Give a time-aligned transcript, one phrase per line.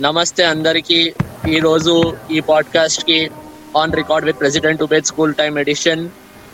[0.00, 1.14] నమస్తే అందరికి.
[1.48, 3.30] ఈ రోజు ఈ పాడ్కాస్ట్కి
[3.78, 6.08] on record with president Ubed school time edition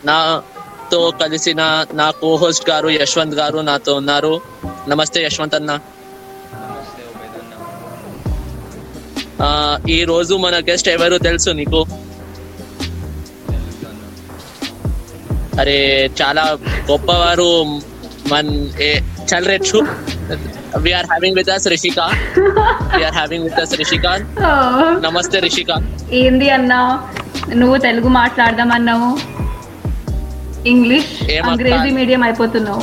[0.05, 4.41] నాతో కలిసిన నా కో హోస్ట్ గారు యశ్వంత్ గారు నాతో ఉన్నారు.
[4.87, 5.79] నమస్తే యశ్వంత్ అన్న.
[9.41, 11.85] ఆ, ఈ రోజు మన గెస్ట్ ఎవరు తెలుసు నీకు?
[15.59, 16.57] అరే చాలా
[16.91, 17.81] గొప్పవారు
[18.27, 18.99] మన్ ఏ
[20.76, 21.98] చల్ రే చూ we're having with us Rishika
[22.96, 24.06] we're having with us Rishika
[25.06, 25.70] నమస్తే రిషిక
[26.12, 26.80] ఏంది అన్నా
[27.56, 29.10] నువ్వు తెలుగు మాట్లాడదామన్నావు
[30.68, 31.94] ఇంగ్లీష్ ఏం అంగ్రేజీ అక్క?
[31.94, 32.82] మీడియం అయిపోతున్నావు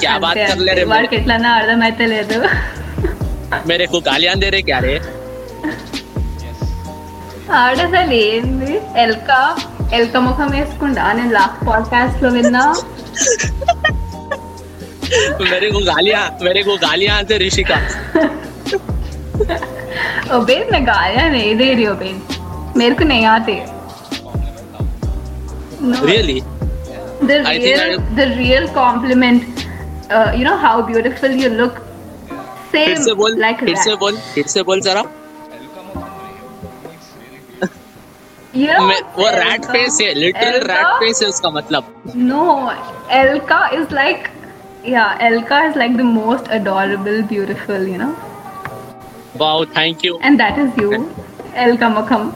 [0.00, 0.90] क्या बात అంతే, कर ले रे అంతే.
[0.90, 2.38] వాడికి ఎట్లన్నా అర్థమైతే లేదు
[3.68, 5.08] मेरे को गालियां दे रहे क्या रे ఎస్
[7.58, 9.30] ఆడసలు ఏంది ఎల్క
[9.92, 12.64] ఎల్క ముఖం వేసుకుండా నేను లాస్ట్ పాడ్కాస్ట్ లో విన్నా
[15.41, 17.75] मेरे को गालियाँ मेरे को गालियाँ आते ऋषिका।
[20.35, 22.21] अबे मैं गालियाँ नहीं दे रही ओबेन
[22.77, 23.53] मेरे को नहीं आते।
[26.05, 29.41] Really the real the real compliment
[30.37, 31.81] you know how beautiful you look
[32.73, 35.01] beautiful you फिर से बोल like फिर से बोल फिर से बोल जरा।
[39.17, 41.83] वो रैट फेस है लिटिल रैट फेस है उसका मतलब।
[42.15, 42.71] No
[43.11, 44.27] Alka is like
[44.83, 48.13] yeah elka is like the most adorable beautiful you know
[49.37, 50.97] wow thank you and that is you
[51.65, 52.31] elka mukham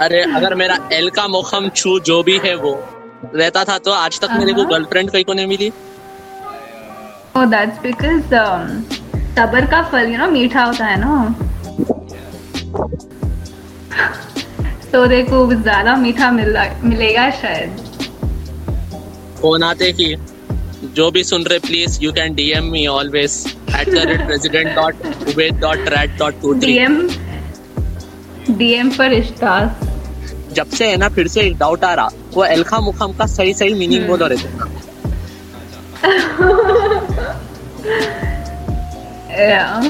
[0.00, 2.72] अरे अगर मेरा एल का मुखम छू जो भी है वो
[3.24, 5.70] रहता था तो आज तक मेरे को हाँ। गर्लफ्रेंड कहीं को नहीं मिली
[7.36, 8.68] oh that's because um,
[9.36, 11.14] सबर का फल you know मीठा होता है ना
[14.92, 17.82] तो देखो ज़्यादा मीठा मिल मिलेगा शायद
[19.40, 20.14] फ़ोन आते की
[20.96, 23.32] जो भी सुन रहे please you can DM me always
[23.80, 27.00] at the rate president dot Ubed dot rat dot to DM
[28.50, 29.56] DM पर रिश्ता
[30.52, 33.54] जब से है ना फिर से एक डाउट आ रहा वो एलखा मुखम का सही
[33.54, 34.48] सही मीनिंग। बोलो रहते
[39.34, 39.82] yeah.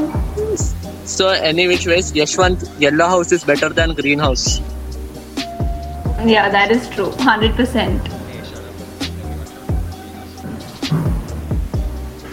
[1.05, 4.61] So any which ways, Yashwant, yellow house is better than green house.
[6.25, 7.11] Yeah, that is true.
[7.25, 8.24] 100%.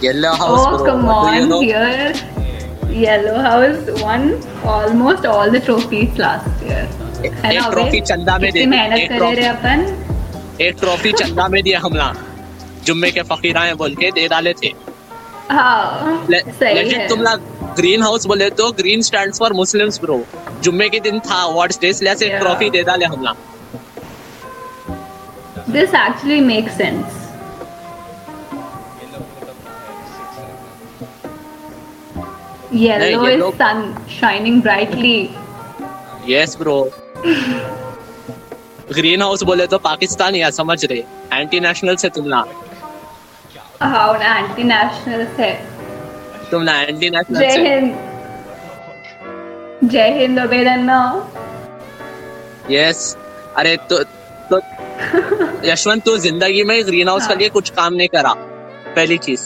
[0.02, 0.60] Yellow house.
[0.60, 0.86] Oh, bro.
[0.86, 1.60] come do you know?
[1.60, 2.12] Here,
[3.02, 4.24] Yellow House won
[4.64, 6.84] almost all the trophies last year.
[7.26, 8.00] एक है ना trophy?
[8.10, 9.84] चंदा में दे मेहनत करे trophy रे अपन
[10.60, 12.12] एक trophy चंदा में दिया हमला
[12.86, 14.72] जुम्मे के फकीर आए बोल के दे डाले थे
[15.50, 17.24] हाँ सही है तुम
[17.76, 20.20] ग्रीन हाउस बोले तो green stand for Muslims bro
[20.62, 23.34] जुम्मे के दिन था अवार्ड्स डे इसलिए ट्रॉफी दे डाले हमला
[25.70, 27.21] this actually makes sense.
[32.72, 33.80] Yellow is sun
[34.18, 35.16] shining brightly.
[36.28, 36.76] Yes bro
[38.94, 41.02] green house बोले तो पाकिस्तान या समझ रहे
[41.40, 42.44] एंटी नेशनल से तुम ना।
[43.82, 45.52] हाँ ना एंटी नेशनल है
[46.50, 47.88] तुम ना एंटी नेशनल जय से। हिंद।
[49.92, 50.98] जय हिंद अबेदन्ना
[52.70, 53.16] यस
[53.56, 54.02] अरे तो
[54.52, 54.60] तो
[55.70, 58.32] यशवंत तू ज़िंदगी में ग्रीन हाउस के। लिए कुछ काम नहीं करा।
[58.96, 59.42] पहली चीज़।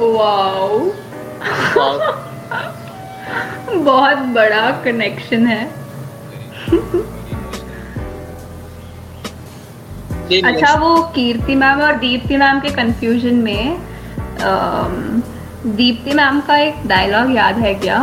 [0.00, 0.78] वाओ
[3.84, 5.62] बहुत बड़ा कनेक्शन है।
[10.44, 13.78] अच्छा वो कीर्ति मैम और दीप्ति मैम के कंफ्यूजन में
[15.76, 17.98] दीप्ति मैम का एक डायलॉग याद है क्या?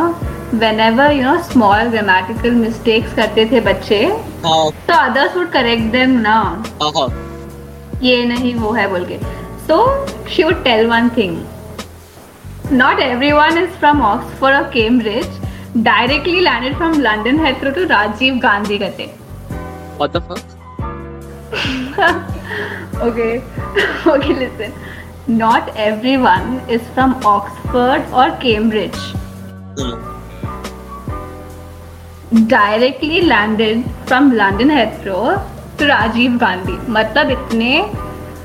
[0.80, 4.04] Whenever you know small grammatical mistakes करते थे बच्चे
[4.46, 6.34] हाँ। तो अदर्स वुड करेक्ट देम ना।
[6.82, 7.08] हाँ हाँ।
[8.04, 9.18] ये नहीं वो है बोल के।
[9.68, 9.78] So
[10.36, 11.38] she would tell one thing
[12.72, 13.00] not
[13.32, 15.40] everyone is from Oxford और Cambridge
[15.78, 19.10] directly landed from London Heathrow to Rajiv Gandhi गते
[19.98, 20.40] What the fuck?
[23.02, 23.42] okay,
[24.08, 24.74] okay, listen.
[25.28, 26.60] Not everyone
[32.34, 35.36] directly landed from London Heathrow
[35.80, 37.90] to Rajiv Gandhi मतलब इतने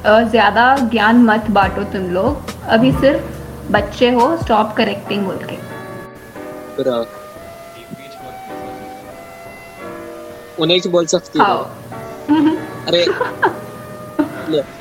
[0.07, 3.40] ज़्यादा ज्ञान मत बांटो तुम लोग। अभी सिर्फ़
[3.71, 5.57] बच्चे हो स्टॉप करेक्टिंग बोल के।
[10.63, 11.57] उन्हें ही बोल सकती हो।
[12.87, 13.05] अरे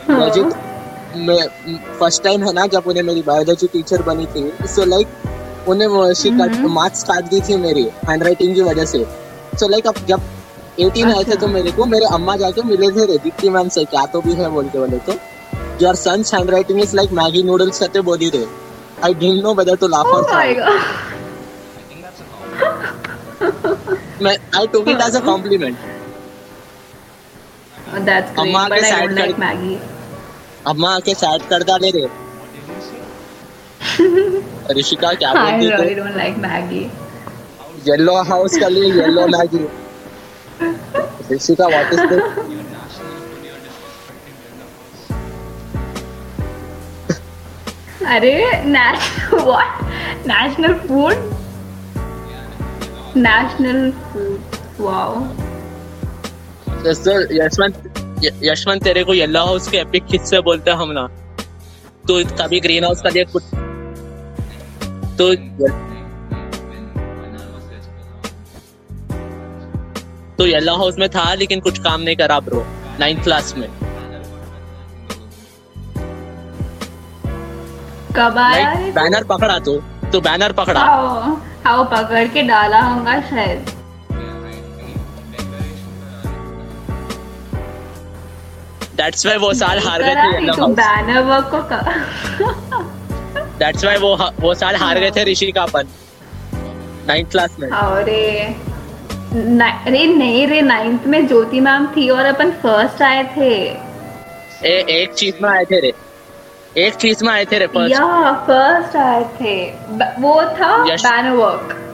[0.09, 0.55] legit,
[1.17, 1.41] मैं
[1.99, 5.07] फ़र्स्ट टाइम है ना जब उन्हें मेरी बायोलॉजी टीचर बनी थी सो लाइक
[5.69, 9.05] उन्हें वो शी कट। मार्क्स काट दी थी मेरी हैंड राइटिंग की वजह से।
[9.59, 10.19] सो लाइक अब जब
[10.79, 13.83] 18 आए थे अच्छा। तो मेरे को मेरे अम्मा जाके मिले थे दीप्ति मैम से
[13.85, 15.13] क्या तो भी है बोल के बोले तो
[15.81, 18.45] your son's handwriting is like Maggie noodles करते बोली रे।
[19.01, 20.57] I didn't know whether to laugh Oh or cry.
[20.59, 22.97] I think that's a compliment.
[24.53, 25.77] I took it as a compliment.
[27.91, 29.79] Oh, that's great, अम्मा but I don't like Maggie.
[30.67, 32.17] अम्मा आके sad कर डाले रे What
[34.75, 34.97] did you say?
[35.25, 36.89] I really don't like Maggie.
[37.87, 39.59] Yellow house के लिए yellow Maggi
[41.31, 42.23] Rishika what is this
[48.07, 48.33] अरे
[49.45, 49.79] what?
[50.25, 51.17] National food?
[53.15, 54.41] National food.
[54.79, 55.13] Wow.
[56.87, 61.07] Yashwant Yashwant तेरे को येलो हाउस के एपिक किससे बोलते हम ना
[62.07, 63.43] तो कभी ग्रीन हाउस का कुछ
[65.17, 65.33] तो
[70.37, 72.65] तो येलो हाउस में था, लेकिन कुछ काम नहीं करा ब्रो
[72.99, 73.67] नाइन्थ क्लास में
[78.19, 79.77] कब आया बैनर पकड़ा तो।
[80.11, 81.35] तो बैनर पकड़ा। हाउ
[81.65, 83.75] हाउ पकड़ के डाला होगा शायद।
[88.95, 91.59] दैट्स वाई वो साल हार गए थे तो बैनर वर्क को
[93.59, 95.87] दैट्स वाई वो वो साल हार गए थे ऋषि का अपन।
[97.07, 98.25] नाइन्थ क्लास में। अरे
[99.31, 103.51] अरे नहीं रे नाइन्थ में ज्योति मैम थी और अपन फ़र्स्ट आए थे।
[104.65, 105.93] ए, एक चीज़ में आए थे रे।
[106.77, 109.69] एक चीज़ में आए थे रे फ़र्स्ट या फ़र्स्ट आए थे।
[110.21, 111.85] वो था Yash- banner work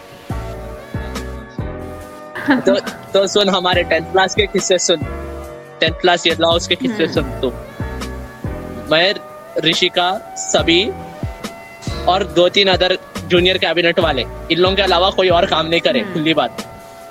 [2.51, 2.75] तो
[3.13, 4.97] तो सुन हमारे टेंथ क्लास के किस्से सुन।
[5.81, 7.49] टेंथ क्लास येलो हाउस के किस्से सुन तू।
[8.91, 9.15] मैं
[9.61, 10.93] ऋषिका सभी
[12.09, 15.81] और दो तीन अदर जूनियर कैबिनेट वाले इन लोगों के अलावा कोई और काम नहीं
[15.81, 16.63] करे हम्म। खुली बात।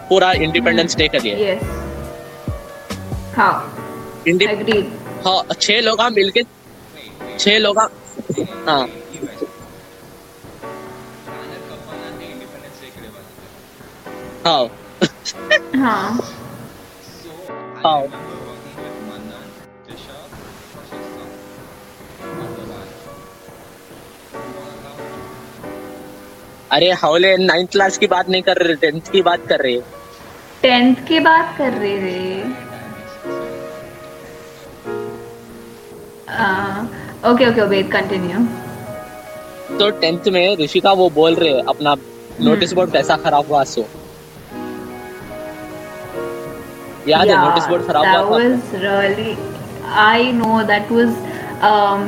[0.09, 1.56] पूरा इंडिपेंडेंस डे के लिए।
[3.38, 3.53] हाँ।
[5.25, 6.44] हाँ छह लोग हाँ मिलके
[7.39, 7.89] छह लोग हाँ।
[14.45, 14.69] हाँ।
[15.75, 16.19] बात
[17.85, 18.35] हाँ।
[26.71, 29.79] अरे हावले नाइन्थ क्लास की बात नहीं कर रहे टेंथ की बात कर रहे।
[30.62, 32.44] टेंथ की बात कर रहे थे
[37.31, 38.39] ओके ओके वेट कंटिन्यू
[39.79, 41.95] तो टेंथ में ऋषिका वो बोल रहे अपना
[42.41, 43.85] नोटिस बोर्ड कैसा खराब हुआ सो।
[47.07, 48.44] याद है नोटिस बोर्ड खराब हुआ था?
[48.44, 49.38] was really
[50.03, 51.12] I know that was
[51.69, 52.03] um,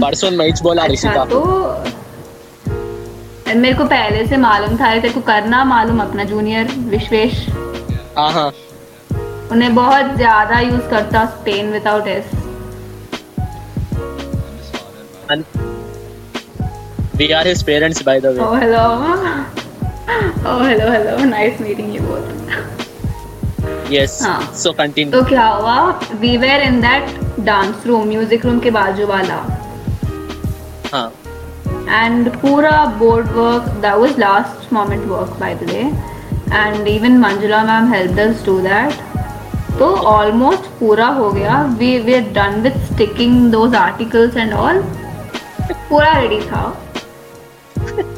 [0.00, 1.40] परसों मैच बोला अच्छा ऋषिका तो
[3.56, 7.46] मेरे को पहले से मालूम था तेरे को करना मालूम अपना जूनियर विश्वेश
[8.18, 8.50] हाँ हाँ
[9.52, 12.30] उन्हें बहुत ज़्यादा यूज़ करता Spain without S
[17.16, 18.84] we are his parents by the way Oh hello.
[20.44, 21.16] Oh hello hello.
[21.26, 22.36] Nice meeting you both.
[23.92, 25.78] Yes हाँ। सो कंटिन्यू तो क्या हुआ
[26.20, 29.38] we were in that dance room music room के बाजू वाला
[30.92, 31.08] हाँ।
[31.88, 35.80] And पूरा board work that was last moment work by the way
[36.54, 39.08] and even Manjula ma'am help us do that
[39.78, 44.82] तो ऑलमोस्ट पूरा हो गया। We we are done with sticking those articles and all
[45.70, 46.64] पूरा रेडी था।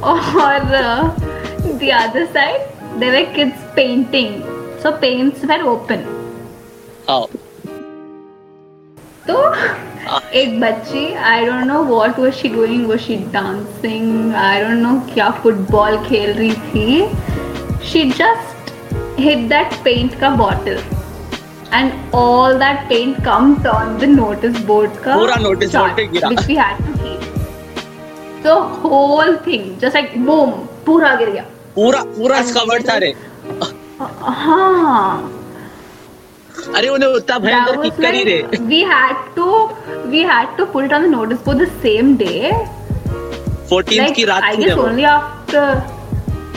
[0.03, 4.43] और the other side they were kids painting
[4.83, 6.05] so paints were open
[7.09, 7.25] हाँ।
[9.29, 9.35] तो
[10.35, 14.95] एक बच्ची I don't know what was she doing was she dancing I don't know
[15.15, 17.07] क्या football खेल रही थी.
[17.91, 18.73] She just
[19.21, 20.79] hit that paint का bottle
[21.75, 26.29] and all that paint comes on the notice board का पूरा notice board पे गिरा।
[26.29, 27.21] which we had to keep.
[28.45, 30.51] The whole thing just like boom
[30.87, 31.45] पूरा गिर गया.
[31.75, 33.15] पूरा पूरा कवर्ड था रे।
[34.01, 35.42] हाँ।
[36.77, 39.47] अरे उन्हें उतना भयंकर किक कर ही रहे। We had to
[40.11, 42.53] we had to put it on the notice board the same day
[43.73, 45.83] 14th की रात थी आई ओनली आफ्टर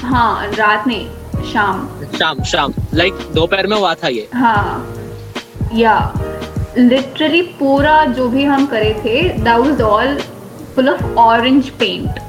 [0.05, 1.87] हाँ रात नहीं शाम।
[2.17, 4.93] शाम शाम। लाइक दोपहर में हुआ था ये। हाँ
[5.75, 5.97] या।
[6.77, 10.17] लिटरली पूरा जो भी हम करे थे that was all
[10.75, 12.19] full of orange paint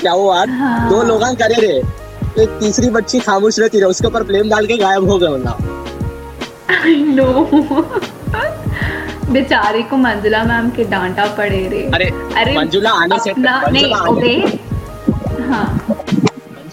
[0.00, 0.48] क्या वो यार?
[0.48, 1.82] हाँ। दो लोग करे रे।
[2.42, 5.58] एक तीसरी बच्ची खामोश रहती रे उसके ऊपर प्लेन डाल के गायब हो गए ना।
[6.86, 7.44] नो
[9.32, 12.04] बेचारे को मंजुला मैम के डांटा पड़े रे। अरे
[12.36, 14.58] अरे मंजुला आने से नहीं मंजुला आने- ओबे
[15.42, 15.86] हाँ।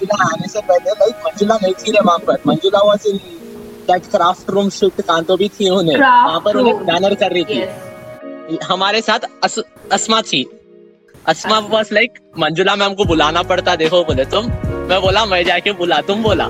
[0.07, 3.17] मंजुला आने से पहले लाइक मंजुला नहीं थी वहाँ पर। Manjula was in
[3.87, 6.85] that craft room shift Kanto भी थी उन्हें। वहाँ पर उन्हें.
[6.85, 9.59] बैनर कर रही थी। हमारे साथ अस,
[9.91, 10.45] अस्मा थी।
[11.25, 14.45] अस्मा बस लाइक मंजुला मैम को बुलाना पड़ता देखो बोले तुम।
[14.89, 16.47] मैं बोला मैं जाके बुला तुम बोला।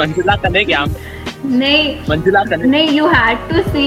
[0.00, 0.84] मंजुला कने क्या
[1.44, 3.86] नहीं मंजुला कने नहीं यू हैड टू सी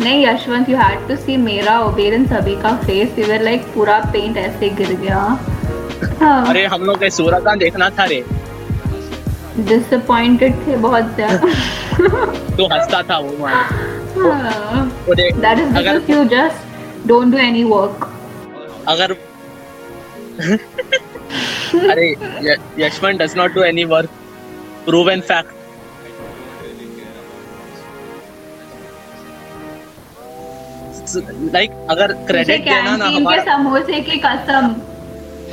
[0.00, 4.36] नहीं Yashwant you had to see मेरा ओबेरन सभी का फेस इवर लाइक पूरा पेंट
[4.36, 5.20] ऐसे गिर गया।
[6.20, 8.24] हाँ। अरे हम लोग के सूरत देखना था रे।
[9.68, 11.48] डिसअपॉइंटेड थे बहुत ज़्यादा।
[12.56, 13.62] तो हंसता था वो वहाँ
[15.06, 18.08] वो देख, that is because you just don't do any work
[18.88, 19.12] अगर
[21.90, 22.06] अरे
[22.78, 24.10] Yashwant does not do any work
[24.84, 25.52] prove an fact
[31.52, 34.74] like अगर क्रेडिट देना ना हमारा समोसे की कसम।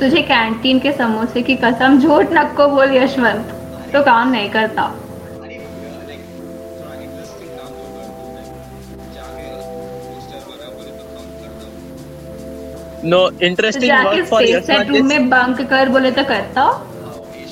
[0.00, 3.52] तुझे कैंटीन के समोसे की कसम झूठ नको बोल यशवंत।
[3.92, 4.84] तो काम नहीं करता।
[13.04, 16.64] No interesting work for set room में बंक कर बोले तो करता।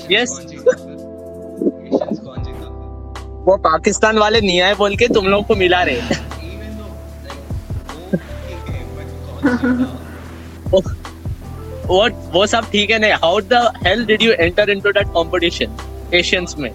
[0.09, 0.25] फिर
[3.47, 6.01] वो पाकिस्तान वाले नहीं आए बोल के तुम लोग को मिला रहे
[11.87, 13.12] वो वो सब ठीक है नहीं?
[13.23, 15.76] How the hell did you enter into that competition
[16.14, 16.71] Asians में.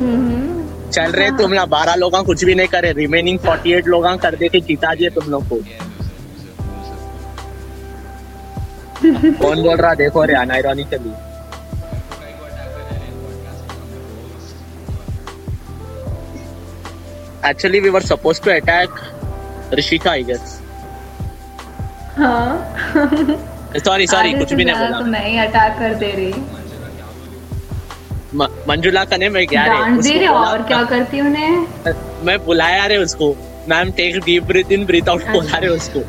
[0.00, 2.92] हम्म। चल रहे तुम ना बारह लोग कुछ भी नहीं करे.
[2.92, 5.58] रिमेनिंग फोर्टी एट लोग कर दे के जीता दिए तुम लोग को.
[9.02, 9.94] कौन बोल रहा?
[9.94, 11.12] देखो रे unironically
[17.48, 18.90] actually we were suppose to attack
[19.74, 20.59] Rishika I guess हाँ
[22.18, 26.32] सॉरी सॉरी कुछ भी नहीं बोला। तो मैं ही अटैक कर दे रही।
[28.68, 31.66] मंजुला कने मैं क्या रे दे रहे और क्या करती उन्हें?
[32.24, 33.36] मैं बुलाया रे उसको।
[33.68, 36.00] Ma'am take deep breath in breathe out बोला रे उसको।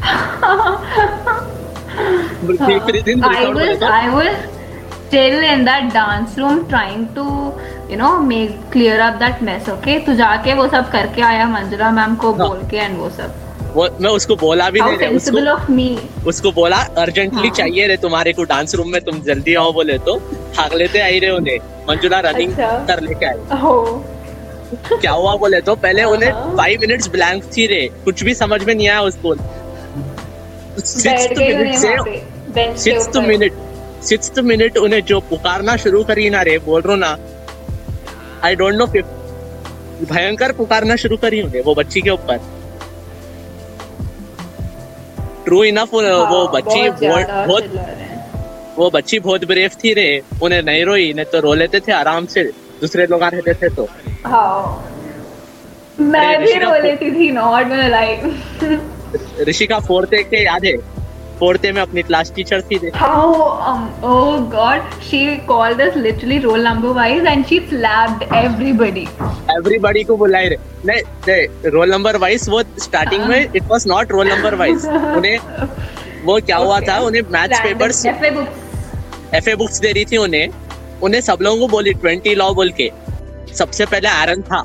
[2.40, 2.64] I
[3.54, 4.36] was I was
[5.08, 7.24] still in that dance room trying to
[7.90, 9.98] you know make clear up that mess okay?
[10.06, 13.49] तू जाके वो सब करके आया मंजुला मैम को हाँ। बोल के एंड वो सब।
[13.74, 18.44] वो मैं उसको बोला भी नहीं उसको उसको बोला अर्जेंटली हाँ। चाहिए रे तुम्हारे को
[18.44, 20.16] डांस रूम में तुम जल्दी आओ बोले तो।
[20.56, 21.58] भाग लेते आई रहे उन्हें।
[21.88, 24.04] मंजुला रनिंग अच्छा। कर लेके आई। हो।
[24.92, 25.74] क्या हुआ बोले तो?
[25.76, 29.34] पहले हाँ। उन्हें फाइव मिनट्स ब्लैंक थी रे। कुछ भी समझ में नहीं आया उसको।
[32.76, 33.06] सिक्स
[34.08, 37.16] सिक्स मिनट उन्हें जो पुकारना शुरू करी ना रे बोल रो ना।
[38.44, 42.40] आई डोंट नो भयंकर पुकारना शुरू करी उन्हें वो बच्ची के ऊपर।
[45.50, 48.08] ट्रू इनफ वो हाँ, बच्ची बहुत बहुत रहे।
[48.76, 50.08] वो बच्ची बहुत ब्रेव थी रे
[50.42, 52.44] उन्हें नहीं रोई नहीं तो रो लेते थे आराम से
[52.80, 53.88] दूसरे लोग आ रहते थे तो।
[54.26, 54.86] हाँ।
[56.00, 60.76] मैं भी रो लेती थी नॉट लाइक ऋषिका फोर्थ के याद है?
[61.40, 63.34] फोर्थ में अपनी क्लास टीचर थी। रे How,
[63.68, 64.80] um, oh god,
[65.10, 65.20] she
[65.50, 69.06] called us literally roll number wise and she slapped everybody.
[69.56, 70.56] Everybody को बुलाई रे।
[70.86, 75.38] नहीं नहीं रोल नंबर वाइज वो स्टार्टिंग में it was not roll number wise उन्हें
[76.24, 76.98] वो क्या हुआ था?
[76.98, 78.48] उन्हें maths papers FA books.
[79.34, 80.48] F books दे रही थी उन्हें।
[81.02, 82.90] उन्हें सब लोगों को बोली ट्वेंटी लॉ बोल के।
[83.54, 84.64] सबसे पहले आयरन था।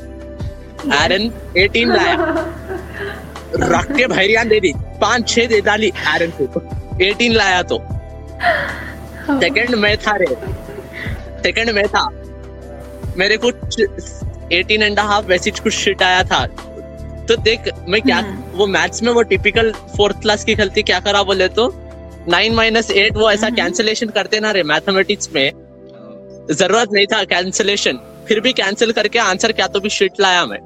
[1.02, 2.16] आयरन एटीन लाया
[3.56, 6.65] रख के भैरिया दे दी। पाँच छह दे डाली आयरन को।
[7.02, 7.78] एटीन लाया तो।
[9.30, 10.26] सेकंड में था रे।
[11.44, 12.08] सेकंड में था।
[13.18, 13.50] मेरे को
[14.52, 16.46] एटीन एंड हाफ़ वैसे कुछ शिट आया था।
[17.26, 21.00] तो देख मैं क्या हम्म। वो मैथ्स में वो टिपिकल फोर्थ क्लास की गलती क्या
[21.00, 21.72] करा बोले तो?
[22.30, 25.52] नाइन माइनस एट वो ऐसा कैंसिलेशन करते ना रे मैथमेटिक्स में।
[26.52, 30.60] ज़रूरत नहीं था कैंसलेशन फिर भी कैंसिल करके आंसर क्या तो भी शिट लाया मैं।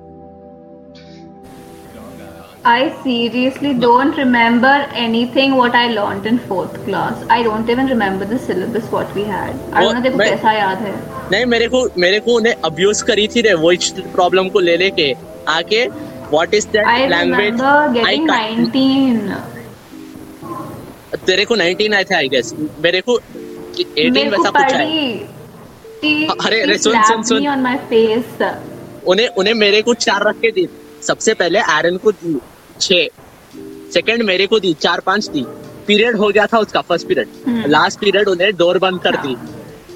[2.65, 7.13] I seriously don't remember anything what I learned in fourth class.
[7.29, 9.53] I don't even remember the syllabus what we had.
[9.71, 10.93] I don't know देखो कैसा याद है.
[11.31, 13.71] नहीं मेरे को मेरे को उन्हें अब्यूज करी थी रे वो
[14.15, 15.13] प्रॉब्लम को ले लेके
[15.47, 15.85] आके
[16.31, 19.31] what is I that language remember getting 19.
[21.25, 24.77] तेरे को 19 आए थे आई गेस मेरे को 18 वैसा कुछ आया
[26.45, 28.43] अरे, अरे, सुन, सुन, सुन। on my face.
[29.07, 30.67] उन्हें उन्हें मेरे को चार रख के दी
[31.03, 32.39] सबसे पहले एरन को दी
[32.81, 33.07] छह।
[33.93, 35.45] सेकंड मेरे को दी चार पाँच दी
[35.87, 39.35] पीरियड हो गया था उसका फ़र्स्ट पीरियड। लास्ट पीरियड उन्हें डोर बंद कर दी।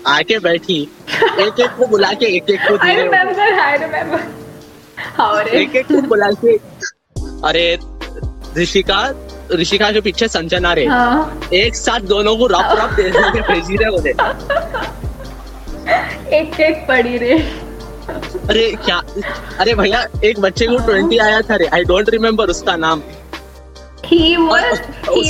[0.07, 0.81] आके बैठी।
[1.39, 2.91] एक एक को बुला के एक एक को दी.
[5.17, 6.55] हाँ एक एक को बुला के
[7.47, 7.77] अरे
[8.57, 8.99] ऋषिका
[9.51, 13.89] ऋषिका के पीछे संजना रे। हाँ। एक साथ दोनों को रफ रफ दे भेजी रहे
[13.89, 14.13] उन्हें।
[16.39, 17.37] एक एक पड़ी रे।
[18.49, 19.01] अरे क्या?
[19.59, 23.01] अरे भैया एक बच्चे को ट्वेंटी आया था रे। आई डोंट रिमेम्बर उसका नाम।
[24.05, 25.21] He was he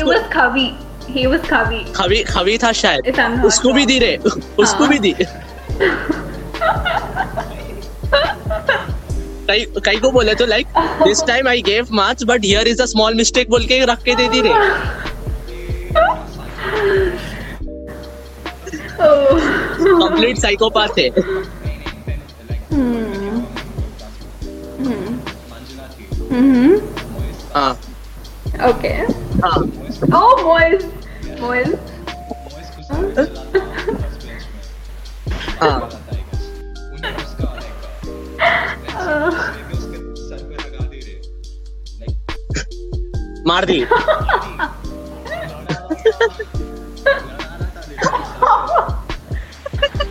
[2.47, 5.15] he था शायद। उसको भी दी रे। उसको हाँ। भी दी।
[9.47, 10.67] कई कई को बोले तो like
[11.03, 14.15] this time I gave marks but here is a small mistake बोल के रख के
[14.15, 14.53] दे दी रे।
[18.93, 19.39] Oh.
[19.85, 21.09] कंप्लीट साइकोपाथ है।
[33.00, 33.26] में
[35.60, 36.20] हाँ बताता है
[36.92, 37.74] उन्हें उसका लाइक
[39.00, 41.16] Uh, लेके उसके सर पे लगा दे रहे
[42.00, 42.14] लाइक
[43.46, 43.78] मार दी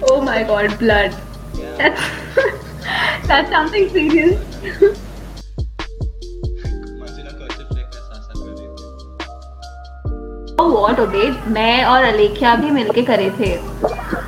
[0.10, 1.12] oh my God, blood.
[1.78, 2.02] That's
[3.28, 4.38] that's something serious.
[10.71, 11.47] What, Obed?
[11.57, 13.51] मैं और अलेख्या भी मिलके करे थे.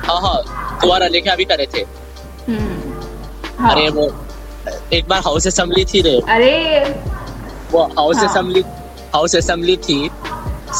[0.07, 1.83] हाँ हाँ तू और अलेख्या भी करे थे
[2.47, 3.59] Hmm.
[3.59, 3.71] हाँ.
[3.71, 4.03] अरे वो
[4.93, 6.53] एक बार हाउस असेंबली थी रे अरे
[7.71, 8.63] वो हाउस। असेंबली
[9.13, 9.97] हाउस असेंबली थी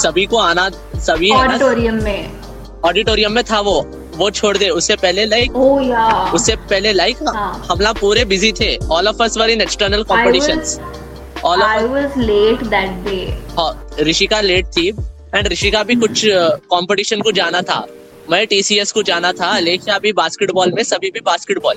[0.01, 0.69] सभी को आना
[1.05, 2.31] सभी ऑडिटोरियम में.
[2.85, 3.79] ऑडिटोरियम में था वो
[4.17, 6.33] वो छोड़ दे उससे पहले लाइक Oh.
[6.35, 10.03] उससे पहले लाइक हाँ। हम लोग पूरे बिज़ी थे all of us were in external
[10.11, 10.79] competitions
[11.45, 14.03] all of was late that day.
[14.07, 14.91] Rishika late थी
[15.35, 16.21] एंड ऋषिका भी कुछ
[16.73, 17.87] कंपटीशन को जाना था।
[18.31, 21.75] मैं टीसीएस को जाना था। अलेख्या भी बास्केटबॉल में सभी भी बास्केटबॉल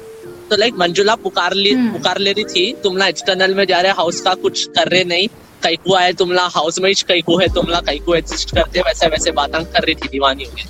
[0.51, 3.93] तो लाइक मंजुला पुकार ली हम्म। पुकार ले रही थी। तुमला एक्सटर्नल में जा रहे
[3.93, 5.29] हाउस का कुछ कर रहे नहीं।
[5.63, 9.65] कैकू आए तुमला हाउस में ही कैकू है तुमला कैकू एग्जिस्ट करते वैसे वैसे बातें
[9.65, 10.63] कर रही थी दीवानी हुई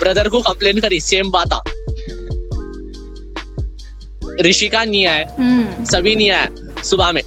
[0.00, 1.62] ब्रदर को कंप्लेन करी सेम बात।
[4.40, 5.90] ऋषिका नहीं आए Hmm.
[5.90, 6.48] सभी नहीं आया।
[6.82, 7.22] सुबह में।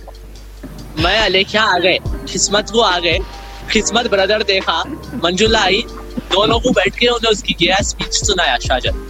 [1.00, 3.20] मैं अलेख्या आ गए किस्मत को आ गए।
[3.74, 4.84] किस्मत ब्रदर देखा
[5.24, 5.84] मंजुला आई
[6.34, 9.04] दोनों को बैठ के उन्हें उसकी गया स्पीच सुनाया शाहजन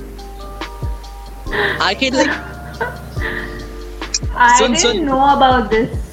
[1.81, 2.31] आके लाइक
[4.59, 6.03] सुन, सुन। know about this.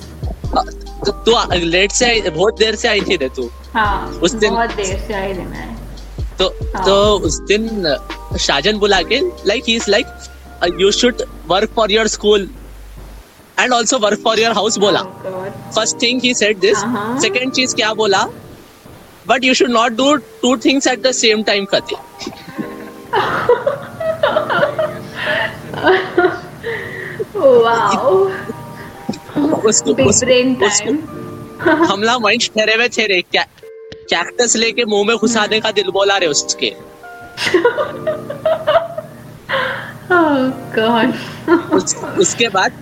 [1.04, 4.52] तू तू लेट से आई बहुत देर से आई थी रे तू हाँ उस दिन-
[4.54, 5.68] बहुत देर से आई थी मैं
[6.38, 6.94] तो हाँ। तो
[7.28, 7.96] उस दिन
[8.40, 12.48] शाहजन बुला के like he is like you should work for your school
[13.62, 15.02] and also work for your house बोला
[15.76, 17.50] first thing he said this Uh-huh.
[17.50, 18.28] चीज़ क्या बोला
[19.26, 21.64] but you should not do two things at the same time
[29.66, 30.24] उसको उसको
[31.86, 33.46] हमला mind ठहरे हुए थे क्या
[33.92, 36.76] कैक्टस लेके मुँह में घुसाने का दिल बोला रहे उसके।
[40.12, 41.12] Oh God.
[41.72, 42.72] उस, उसके बाद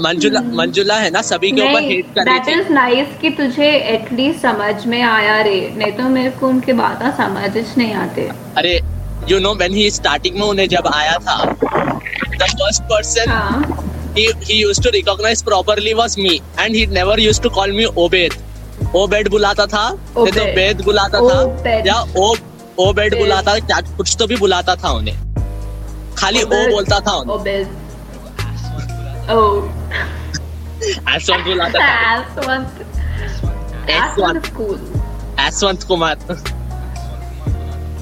[0.00, 1.22] मंजुला मंजुला है ना?
[1.22, 5.02] सभी के ऊपर हेट कर रही दैट थी। इज़ नाइस कि तुझे एटलीस्ट समझ में
[5.02, 8.80] आया रे। नहीं तो मेरे को उनके बातें समझ नहीं आते। अरे
[9.28, 13.84] you know when he starting में उन्हें जब आया था द फ़र्स्ट पर्सन हाँ।
[14.16, 17.88] he he used to recognize properly was me and he never used to call me
[18.04, 18.36] obed.
[18.96, 21.38] Obed बुलाता था नहीं तो बेद बुलाता था
[21.86, 22.34] या ओ
[22.80, 25.16] ओबेड बुलाता था कुछ तो भी बुलाता था उन्हें।
[26.18, 27.64] खाली ओ बोलता था उन्हें।
[30.78, 30.98] Obed.
[30.98, 31.14] Oh.
[31.14, 32.72] एसवंत बुलाता था Aswant.
[33.90, 34.78] एसवंत Aswant school.
[35.46, 36.16] एसवंत Kumar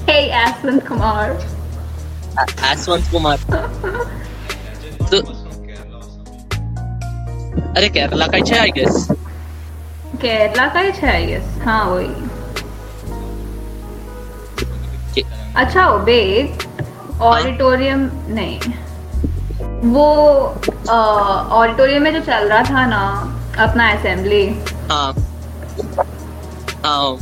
[0.07, 1.29] Hey, Aswant Kumar.
[2.71, 3.37] एसवंत Kumar
[5.11, 9.07] तो केरला और समथिंग अरे केरला का है आई गेस
[10.21, 12.09] केरला का ही है आई गेस हाँ वही
[15.63, 16.63] अच्छा ओबेद
[17.31, 18.59] ऑडिटोरियम नहीं
[19.85, 20.05] वो
[20.89, 23.01] ऑडिटोरियम में जो चल रहा था ना
[23.63, 24.45] अपना असेंबली
[24.91, 25.13] हाँ।
[26.85, 27.17] हाँ।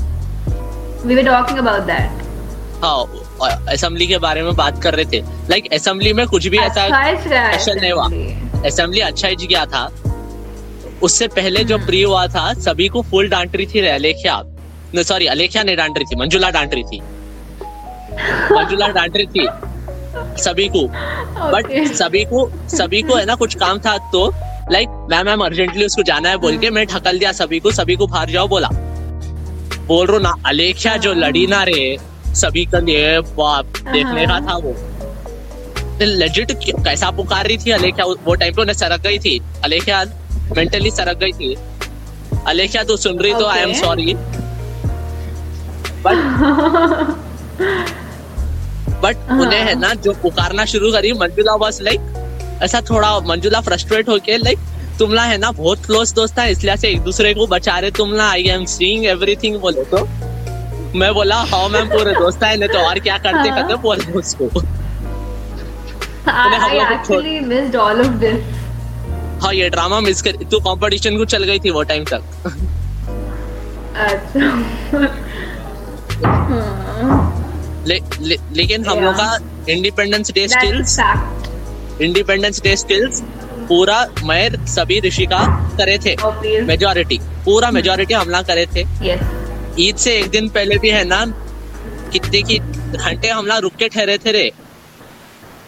[1.06, 2.24] We were talking about that
[2.84, 3.06] हाँ
[3.74, 7.74] असेंबली के बारे में बात कर रहे थे। लाइक असेंबली में कुछ भी ऐसा अच्छा
[7.74, 8.06] नहीं हुआ।
[8.68, 9.86] असेंबली अच्छा ही गया था।
[11.04, 14.42] उससे पहले जो प्री हुआ था सभी को फुल डांट रही थी अलेख्या।
[15.04, 17.00] सॉरी अलेख्या नहीं डांट रही थी मंजुला डांट रही थी।
[18.56, 19.48] मंजुला डांट रही थी।
[20.38, 20.88] सभी को।
[21.52, 21.94] But Okay.
[21.96, 24.28] सभी को सभी को है ना कुछ काम था तो
[24.72, 27.96] लाइक मैम मैम अर्जेंटली उसको जाना है बोल के मैं ढकल दिया सभी को सभी
[27.96, 28.70] को बाहर जाओ बोला।
[29.88, 31.98] बोल रो ना अलेख्या जो लड़ी ना रे
[32.36, 34.76] सभी का लिए बाप देखने का था वो।
[36.02, 38.06] लेजिट कैसा पुकार रही थी अलेख्या?
[38.06, 40.04] वो टाइम पे उन्हें सरक गई थी। अलेख्या
[40.58, 41.56] मेंटली सरक गई थी।
[42.48, 44.14] अलेख्या तू सुन रही तो I am sorry
[46.04, 46.18] but
[49.06, 53.60] but हाँ। उन्हें है ना जो पुकारना शुरू करी मंजुला बस लाइक ऐसा थोड़ा मंजुला
[53.62, 54.60] फ्रस्ट्रेट होके लाइक
[55.00, 58.30] तुमला है ना बहुत क्लोज दोस्त है इसलिए से एक दूसरे को बचा रहे तुमला
[58.30, 60.08] आई एम सीइंग एवरीथिंग बोले तो
[60.96, 64.12] मैं बोला हाँ मैम पूरे दोस्त है नहीं तो और क्या करते हाँ। करते बोले
[64.14, 64.50] उसको
[68.18, 68.40] this.
[69.44, 72.22] हाँ ये ड्रामा मिस कर तू कंपटीशन को चल गई थी वो टाइम तक
[73.98, 74.50] अच्छा
[76.26, 77.35] हाँ,
[77.88, 79.38] ले, ले, लेकिन हम लोग का
[79.70, 81.00] independence day stills
[82.02, 83.22] independence day stills
[83.70, 85.40] पूरा मैं सभी ऋषिका
[85.78, 86.16] करे थे।
[86.62, 88.86] मेजोरिटी पूरा मेजोरिटी हमला करे थे।
[89.80, 91.26] ईद से एक दिन पहले भी है ना
[92.14, 94.52] कितने की घंटे हमला रुक के ठहरे थे रे।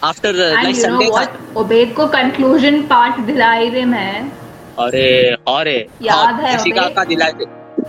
[0.04, 1.56] After like Sunday what?
[1.56, 4.30] Ubaid को conclusion part दिलाई रे मैं.
[4.78, 5.08] अरे
[5.48, 7.44] अरे। याद है ऋषिका का दिलाए थे।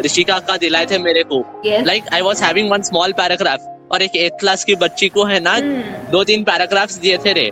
[0.05, 3.59] ऋषिका का दिलाए थे मेरे को। Like I was having one small paragraph
[3.91, 5.56] और एक एथ क्लास की बच्ची को है ना?
[5.56, 6.12] Hmm.
[6.12, 7.52] दो तीन पैराग्राफ्स दिए थे रे।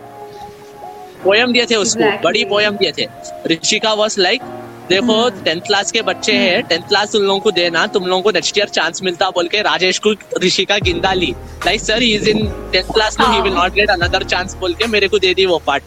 [1.23, 2.23] पोयम दिए थे उसको Exactly.
[2.23, 3.07] बड़ी पोयम दिए थे।
[3.47, 4.41] ऋषिका वॉज़ लाइक
[4.89, 5.29] देखो.
[5.29, 8.57] टेंथ क्लास के बच्चे हैं टेंथ क्लास उन लोगों को देना तुम लोगों को नेक्स्ट
[8.57, 11.33] ईयर चांस मिलता बोल के राजेश को ऋषिका गिंदा ली।
[11.65, 13.41] Like sir is in tenth class no he.
[13.41, 13.53] Will.
[13.53, 15.83] Not get another chance बोल के मेरे को दे दी वो पार्ट